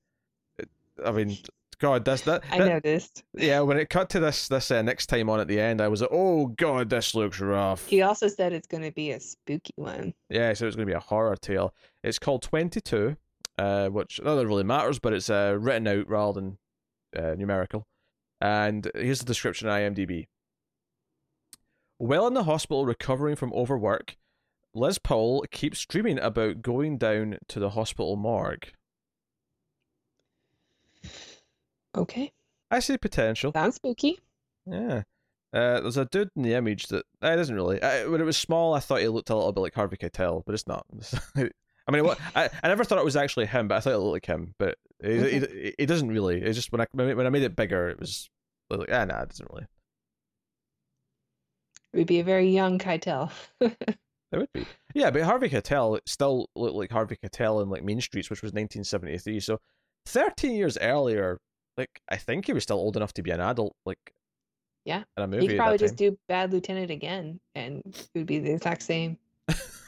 I 1.05 1.13
mean, 1.13 1.37
God, 1.75 2.05
that's 2.05 2.23
that. 2.23 2.43
I 2.51 2.59
that- 2.59 2.69
noticed. 2.69 3.25
Yeah, 3.35 3.61
when 3.61 3.77
it 3.79 3.91
cut 3.91 4.11
to 4.11 4.21
this 4.21 4.49
this 4.49 4.71
uh, 4.71 4.83
next 4.83 5.07
time 5.07 5.29
on 5.31 5.41
at 5.41 5.49
the 5.49 5.61
end, 5.61 5.81
I 5.81 5.89
was 5.89 6.01
like, 6.01 6.11
oh 6.13 6.47
God, 6.47 6.91
this 6.91 7.15
looks 7.15 7.41
rough. 7.41 7.87
He 7.87 8.03
also 8.03 8.29
said 8.29 8.53
it's 8.53 8.67
going 8.67 8.83
to 8.83 8.93
be 8.93 9.11
a 9.11 9.21
spooky 9.21 9.75
one. 9.77 10.15
Yeah, 10.29 10.53
so 10.55 10.67
it's 10.67 10.77
going 10.77 10.87
to 10.87 10.93
be 10.93 10.97
a 10.97 11.01
horror 11.01 11.37
tale. 11.37 11.75
It's 12.03 12.19
called 12.19 12.43
22, 12.43 13.17
uh, 13.59 13.89
which 13.89 14.21
not 14.23 14.37
that 14.37 14.47
really 14.47 14.65
matters, 14.65 14.99
but 14.99 15.13
it's 15.13 15.31
uh, 15.31 15.57
written 15.59 15.89
out 15.89 16.09
rather 16.09 16.41
than 16.41 16.59
uh, 17.17 17.35
numerical. 17.35 17.87
And 18.41 18.91
here's 18.95 19.21
the 19.21 19.25
description 19.25 19.69
on 19.69 19.81
IMDb. 19.81 20.27
While 21.99 22.27
in 22.27 22.35
the 22.35 22.45
hospital 22.45 22.85
recovering 22.85 23.37
from 23.37 23.53
overwork, 23.53 24.17
Liz 24.75 24.99
Powell 24.99 25.45
keeps 25.51 25.87
dreaming 25.87 26.19
about 26.19 26.61
going 26.61 26.99
down 26.99 27.39
to 27.49 27.61
the 27.61 27.71
hospital 27.71 28.17
morgue. 28.17 28.73
Okay, 31.97 32.33
I 32.71 32.81
see 32.81 32.99
potential. 32.99 33.53
sounds 33.53 33.77
spooky. 33.77 34.19
Yeah. 34.67 35.03
Uh, 35.53 35.81
there's 35.81 35.97
a 35.97 36.05
dude 36.07 36.31
in 36.35 36.43
the 36.43 36.55
image 36.55 36.89
that 36.89 37.05
uh, 37.23 37.29
it 37.29 37.37
doesn't 37.37 37.55
really. 37.55 37.81
I, 37.81 38.07
when 38.07 38.21
it 38.21 38.25
was 38.25 38.37
small, 38.37 38.75
I 38.75 38.81
thought 38.81 39.01
he 39.01 39.09
looked 39.09 39.31
a 39.31 39.37
little 39.37 39.53
bit 39.53 39.61
like 39.61 39.75
Harvey 39.75 39.97
Keitel, 39.97 40.43
but 40.45 40.53
it's 40.53 40.67
not. 40.67 40.85
I 41.37 41.93
mean, 41.93 42.05
what 42.05 42.19
I, 42.35 42.51
I 42.63 42.69
never 42.69 42.83
thought 42.83 42.99
it 42.99 43.05
was 43.05 43.15
actually 43.15 43.47
him, 43.47 43.69
but 43.69 43.77
I 43.77 43.81
thought 43.81 43.93
it 43.93 43.99
looked 43.99 44.15
like 44.15 44.27
him. 44.27 44.55
But 44.59 44.79
he, 45.01 45.39
he, 45.39 45.75
he 45.79 45.87
doesn't 45.87 46.09
really. 46.09 46.43
It's 46.43 46.57
just 46.57 46.73
when 46.73 46.81
I 46.81 46.87
when 46.93 47.27
I 47.27 47.31
made 47.31 47.43
it 47.45 47.55
bigger, 47.55 47.89
it 47.89 48.01
was 48.01 48.29
like, 48.69 48.89
ah, 48.91 49.05
nah, 49.05 49.23
it 49.23 49.29
doesn't 49.29 49.49
really. 49.53 49.67
It 51.93 51.99
would 51.99 52.07
be 52.09 52.19
a 52.19 52.25
very 52.25 52.51
young 52.51 52.79
Keitel. 52.79 53.31
It 54.33 54.39
would 54.39 54.53
be. 54.53 54.67
Yeah, 54.95 55.13
but 55.13 55.23
Harvey 55.23 55.49
Keitel 55.49 56.01
still 56.07 56.49
looked 56.57 56.75
like 56.75 56.91
Harvey 56.91 57.17
Keitel 57.17 57.63
in 57.63 57.71
like 57.71 57.85
Mean 57.85 58.01
Streets, 58.01 58.31
which 58.31 58.43
was 58.43 58.49
1973. 58.49 59.39
So, 59.39 59.61
13 60.07 60.57
years 60.57 60.77
earlier, 60.79 61.39
like 61.77 62.01
I 62.09 62.17
think 62.17 62.47
he 62.47 62.53
was 62.53 62.63
still 62.63 62.77
old 62.79 62.97
enough 62.97 63.13
to 63.15 63.23
be 63.23 63.31
an 63.31 63.41
adult, 63.41 63.75
like 63.85 64.15
Yeah. 64.85 65.05
in 65.17 65.23
a 65.25 65.27
movie. 65.27 65.43
he 65.43 65.49
could 65.49 65.55
at 65.57 65.59
probably 65.59 65.79
just 65.79 65.97
do 65.97 66.19
Bad 66.29 66.53
Lieutenant 66.53 66.91
again, 66.91 67.41
and 67.55 67.83
it 67.87 68.09
would 68.15 68.27
be 68.27 68.39
the 68.39 68.53
exact 68.53 68.83
same. 68.83 69.19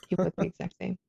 He 0.09 0.15
would 0.17 0.27
look 0.27 0.37
the 0.37 0.47
exact 0.47 0.75
same. 0.81 0.99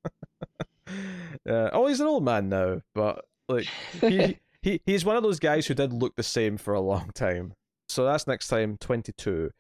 Uh, 1.47 1.69
oh, 1.73 1.87
he's 1.87 1.99
an 1.99 2.07
old 2.07 2.23
man 2.23 2.47
now, 2.49 2.81
but 2.95 3.25
like 3.49 3.67
he, 4.01 4.37
he 4.61 4.81
he's 4.85 5.03
one 5.05 5.17
of 5.17 5.23
those 5.23 5.39
guys 5.39 5.67
who 5.67 5.73
did 5.73 5.91
look 5.93 6.15
the 6.15 6.23
same 6.23 6.57
for 6.57 6.73
a 6.73 6.79
long 6.81 7.11
time. 7.13 7.53
So 7.89 8.05
that's 8.05 8.25
next 8.27 8.47
time 8.47 8.77
twenty 8.79 9.11
two. 9.11 9.51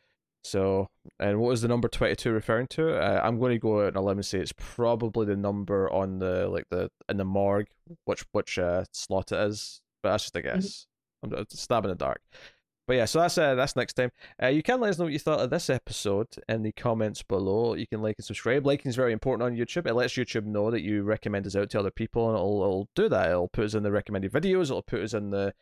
So 0.43 0.87
and 1.19 1.39
what 1.39 1.49
was 1.49 1.61
the 1.61 1.67
number 1.67 1.87
twenty 1.89 2.15
two 2.15 2.31
referring 2.31 2.67
to? 2.67 2.97
Uh, 2.97 3.21
I'm 3.23 3.39
going 3.39 3.51
to 3.51 3.59
go 3.59 3.81
out 3.85 3.95
on 3.95 4.01
a 4.03 4.05
limb 4.05 4.17
and 4.17 4.25
say 4.25 4.39
it's 4.39 4.53
probably 4.55 5.25
the 5.25 5.35
number 5.35 5.91
on 5.91 6.19
the 6.19 6.47
like 6.47 6.65
the 6.71 6.89
in 7.09 7.17
the 7.17 7.25
morgue, 7.25 7.67
which 8.05 8.23
which 8.31 8.57
uh, 8.57 8.85
slot 8.93 9.31
it 9.33 9.39
is. 9.39 9.81
But 10.01 10.11
that's 10.11 10.23
just 10.23 10.35
a 10.37 10.41
guess. 10.41 10.87
A 11.33 11.45
stab 11.49 11.85
in 11.85 11.89
the 11.89 11.95
dark. 11.95 12.21
But 12.87 12.95
yeah, 12.95 13.05
so 13.05 13.19
that's 13.19 13.37
uh, 13.37 13.55
that's 13.55 13.75
next 13.75 13.93
time. 13.93 14.11
Uh, 14.41 14.47
you 14.47 14.63
can 14.63 14.79
let 14.79 14.91
us 14.91 14.97
know 14.97 15.05
what 15.05 15.13
you 15.13 15.19
thought 15.19 15.41
of 15.41 15.49
this 15.49 15.69
episode 15.69 16.27
in 16.47 16.63
the 16.63 16.71
comments 16.71 17.21
below. 17.21 17.73
You 17.73 17.85
can 17.85 18.01
like 18.01 18.15
and 18.17 18.25
subscribe. 18.25 18.65
Liking 18.65 18.89
is 18.89 18.95
very 18.95 19.11
important 19.11 19.45
on 19.45 19.57
YouTube. 19.57 19.87
It 19.87 19.93
lets 19.93 20.13
YouTube 20.13 20.45
know 20.45 20.71
that 20.71 20.83
you 20.83 21.03
recommend 21.03 21.45
us 21.45 21.55
out 21.55 21.69
to 21.71 21.79
other 21.79 21.91
people, 21.91 22.29
and 22.29 22.37
it'll, 22.37 22.61
it'll 22.61 22.89
do 22.95 23.09
that. 23.09 23.29
It'll 23.29 23.49
put 23.49 23.65
us 23.65 23.73
in 23.73 23.83
the 23.83 23.91
recommended 23.91 24.31
videos. 24.31 24.65
It'll 24.65 24.81
put 24.81 25.01
us 25.01 25.13
in 25.13 25.31
the 25.31 25.53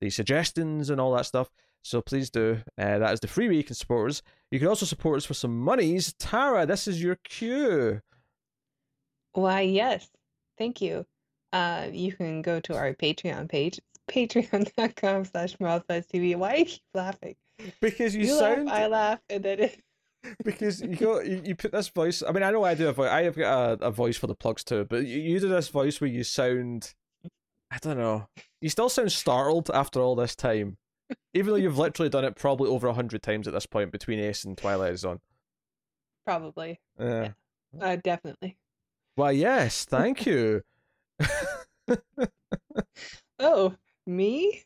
the 0.00 0.10
suggestions 0.10 0.90
and 0.90 1.00
all 1.00 1.12
that 1.16 1.26
stuff. 1.26 1.50
So 1.82 2.00
please 2.00 2.30
do. 2.30 2.62
Uh, 2.78 2.98
that 2.98 3.12
is 3.12 3.20
the 3.20 3.26
free 3.26 3.48
way 3.48 3.56
you 3.56 3.64
can 3.64 3.74
support 3.74 4.10
us. 4.10 4.22
You 4.50 4.58
can 4.58 4.68
also 4.68 4.86
support 4.86 5.16
us 5.16 5.24
for 5.24 5.34
some 5.34 5.58
monies. 5.58 6.14
Tara, 6.18 6.66
this 6.66 6.86
is 6.86 7.02
your 7.02 7.16
cue. 7.24 8.00
Why, 9.32 9.62
yes. 9.62 10.08
Thank 10.58 10.80
you. 10.80 11.06
Uh, 11.52 11.88
you 11.90 12.12
can 12.12 12.42
go 12.42 12.60
to 12.60 12.76
our 12.76 12.94
Patreon 12.94 13.48
page. 13.48 13.80
Patreon.com 14.10 15.24
slash 15.24 15.56
TV. 15.56 16.36
Why 16.36 16.54
do 16.54 16.58
you 16.60 16.64
keep 16.66 16.82
laughing? 16.94 17.36
Because 17.80 18.14
you, 18.14 18.22
You 18.22 18.38
sound 18.38 18.66
laugh, 18.66 18.74
I 18.74 18.86
laugh, 18.86 19.18
and 19.28 19.44
then 19.44 19.60
it... 19.60 19.80
because 20.44 20.82
you 20.82 20.96
go 20.96 21.20
you, 21.20 21.40
you 21.46 21.54
put 21.54 21.72
this 21.72 21.88
voice 21.88 22.22
i 22.28 22.30
mean 22.30 22.42
i 22.42 22.50
know 22.50 22.62
i 22.62 22.74
do 22.74 22.86
a 22.88 22.92
voice 22.92 23.08
i 23.08 23.22
have 23.22 23.34
got 23.34 23.80
a, 23.80 23.86
a 23.86 23.90
voice 23.90 24.18
for 24.18 24.26
the 24.26 24.34
plugs 24.34 24.62
too 24.62 24.84
but 24.84 25.06
you, 25.06 25.18
you 25.18 25.40
do 25.40 25.48
this 25.48 25.68
voice 25.68 25.98
where 25.98 26.10
you 26.10 26.22
sound 26.22 26.92
i 27.70 27.78
don't 27.80 27.96
know 27.96 28.28
you 28.60 28.68
still 28.68 28.90
sound 28.90 29.10
startled 29.10 29.70
after 29.72 29.98
all 29.98 30.14
this 30.14 30.36
time 30.36 30.76
even 31.32 31.46
though 31.54 31.56
you've 31.56 31.78
literally 31.78 32.10
done 32.10 32.26
it 32.26 32.36
probably 32.36 32.68
over 32.68 32.86
a 32.86 32.92
hundred 32.92 33.22
times 33.22 33.48
at 33.48 33.54
this 33.54 33.64
point 33.64 33.90
between 33.90 34.18
ace 34.18 34.44
and 34.44 34.58
twilight 34.58 34.98
zone 34.98 35.20
Probably. 36.26 36.78
yeah 36.98 37.30
Uh, 37.80 37.96
definitely. 37.96 38.58
why 39.14 39.30
yes 39.30 39.86
thank 39.86 40.26
you 40.26 40.60
Oh, 43.42 43.74
me? 44.10 44.62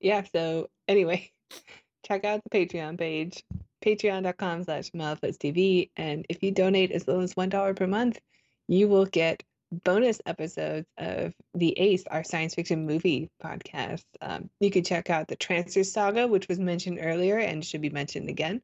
Yeah, 0.00 0.22
so 0.32 0.68
anyway, 0.86 1.30
check 2.06 2.24
out 2.24 2.40
the 2.44 2.50
Patreon 2.50 2.98
page, 2.98 3.44
patreon.com 3.84 4.64
slash 4.64 4.90
TV. 4.92 5.90
And 5.96 6.26
if 6.28 6.42
you 6.42 6.50
donate 6.52 6.92
as 6.92 7.06
little 7.06 7.22
as 7.22 7.34
$1 7.34 7.76
per 7.76 7.86
month, 7.86 8.20
you 8.68 8.88
will 8.88 9.06
get 9.06 9.42
bonus 9.84 10.20
episodes 10.24 10.86
of 10.96 11.34
The 11.54 11.78
Ace, 11.78 12.04
our 12.10 12.24
science 12.24 12.54
fiction 12.54 12.86
movie 12.86 13.30
podcast. 13.42 14.04
Um, 14.20 14.48
you 14.60 14.70
can 14.70 14.84
check 14.84 15.10
out 15.10 15.28
the 15.28 15.36
Trancers 15.36 15.92
Saga, 15.92 16.26
which 16.26 16.48
was 16.48 16.58
mentioned 16.58 16.98
earlier 17.02 17.38
and 17.38 17.64
should 17.64 17.82
be 17.82 17.90
mentioned 17.90 18.28
again 18.28 18.62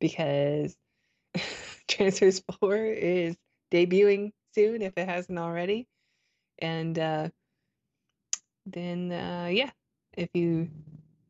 because 0.00 0.76
Trancers 1.88 2.42
4 2.60 2.76
is 2.76 3.36
debuting 3.72 4.32
soon 4.54 4.82
if 4.82 4.92
it 4.96 5.08
hasn't 5.08 5.38
already. 5.38 5.86
And 6.58 6.98
uh, 6.98 7.28
then 8.66 9.12
uh, 9.12 9.48
yeah, 9.50 9.70
if 10.16 10.28
you 10.34 10.68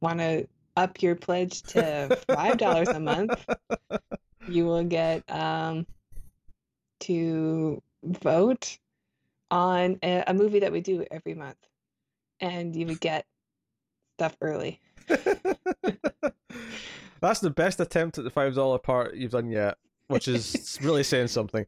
want 0.01 0.19
to 0.19 0.47
up 0.77 1.03
your 1.03 1.15
pledge 1.15 1.63
to 1.63 2.19
five 2.29 2.59
dollars 2.59 2.89
a 2.89 3.01
month, 3.01 3.47
you 4.49 4.67
will 4.67 4.85
get 4.85 5.23
um, 5.31 5.87
to 7.01 7.83
vote 8.03 8.79
on 9.51 9.99
a, 10.03 10.25
a 10.27 10.35
movie 10.35 10.61
that 10.61 10.73
we 10.73 10.81
do 10.81 11.05
every 11.11 11.35
month, 11.35 11.59
and 12.41 12.75
you 12.75 12.87
would 12.87 13.01
get 13.01 13.27
stuff 14.19 14.37
early. 14.41 14.81
that's 17.21 17.41
the 17.41 17.51
best 17.51 17.81
attempt 17.81 18.19
at 18.19 18.25
the 18.25 18.31
five 18.31 18.55
dollar 18.55 18.79
part 18.79 19.15
you've 19.15 19.33
done 19.33 19.51
yet 19.51 19.77
which 20.09 20.29
is 20.29 20.79
really 20.83 21.03
saying 21.03 21.27
something 21.27 21.67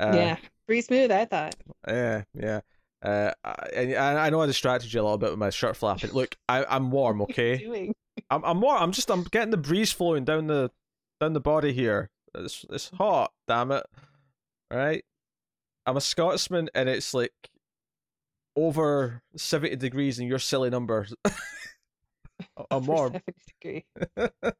uh, 0.00 0.12
yeah, 0.14 0.36
pretty 0.66 0.82
smooth, 0.82 1.10
I 1.10 1.24
thought. 1.24 1.54
Yeah, 1.86 2.22
yeah. 2.34 2.60
Uh, 3.04 3.32
I- 3.44 3.68
and 3.74 3.94
I 4.18 4.30
know 4.30 4.40
I 4.40 4.46
distracted 4.46 4.92
you 4.92 5.00
a 5.00 5.02
little 5.02 5.18
bit 5.18 5.30
with 5.30 5.38
my 5.38 5.50
shirt 5.50 5.76
flapping. 5.76 6.12
Look, 6.12 6.36
I, 6.48 6.64
I'm 6.64 6.90
warm, 6.90 7.18
What 7.18 7.36
are 7.38 7.42
you 7.42 7.56
okay? 7.58 7.92
I'm 8.30 8.42
I'm 8.44 8.60
warm. 8.60 8.82
I'm 8.82 8.92
just 8.92 9.10
I'm 9.10 9.24
getting 9.24 9.50
the 9.50 9.56
breeze 9.58 9.92
flowing 9.92 10.24
down 10.24 10.46
the 10.46 10.70
down 11.20 11.32
the 11.34 11.40
body 11.40 11.72
here. 11.72 12.10
It's 12.34 12.64
it's 12.70 12.90
hot, 12.96 13.32
damn 13.46 13.70
it. 13.72 13.84
All 14.70 14.78
right. 14.78 15.04
I'm 15.86 15.96
a 15.98 16.00
Scotsman, 16.00 16.70
and 16.74 16.88
it's 16.88 17.12
like 17.12 17.32
over 18.56 19.20
seventy 19.36 19.76
degrees 19.76 20.18
in 20.18 20.26
your 20.26 20.38
silly 20.38 20.70
numbers. 20.70 21.14
I'm 22.70 22.86
warm. 22.86 23.12
70 23.12 23.22
degree. 23.60 23.84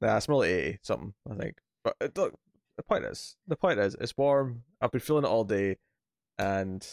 nah, 0.00 0.16
it's 0.16 0.28
more 0.28 0.40
like 0.42 0.50
80 0.50 0.78
something, 0.82 1.14
I 1.30 1.34
think. 1.34 1.56
But 1.84 1.96
uh, 2.00 2.08
look, 2.16 2.34
the 2.76 2.82
point 2.82 3.04
is, 3.04 3.36
the 3.46 3.56
point 3.56 3.78
is, 3.78 3.96
it's 4.00 4.16
warm. 4.16 4.62
I've 4.80 4.90
been 4.90 5.00
feeling 5.00 5.24
it 5.24 5.28
all 5.28 5.44
day, 5.44 5.76
and 6.38 6.86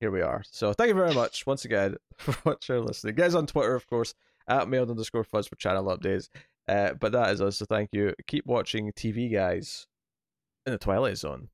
here 0.00 0.10
we 0.10 0.20
are. 0.20 0.42
So 0.50 0.72
thank 0.72 0.88
you 0.88 0.94
very 0.94 1.14
much 1.14 1.46
once 1.46 1.64
again 1.64 1.96
for 2.16 2.34
watching 2.44 2.76
and 2.76 2.86
listening. 2.86 3.14
Guys 3.14 3.34
on 3.34 3.46
Twitter, 3.46 3.74
of 3.74 3.86
course, 3.86 4.14
at 4.48 4.68
mailed 4.68 4.90
underscore 4.90 5.24
fuzz 5.24 5.46
for 5.46 5.56
channel 5.56 5.84
updates. 5.84 6.28
Uh, 6.68 6.94
but 6.94 7.12
that 7.12 7.30
is 7.30 7.40
us. 7.40 7.58
So 7.58 7.66
thank 7.66 7.90
you. 7.92 8.14
Keep 8.26 8.46
watching 8.46 8.92
TV, 8.92 9.32
guys, 9.32 9.86
in 10.66 10.72
the 10.72 10.78
Twilight 10.78 11.18
Zone. 11.18 11.48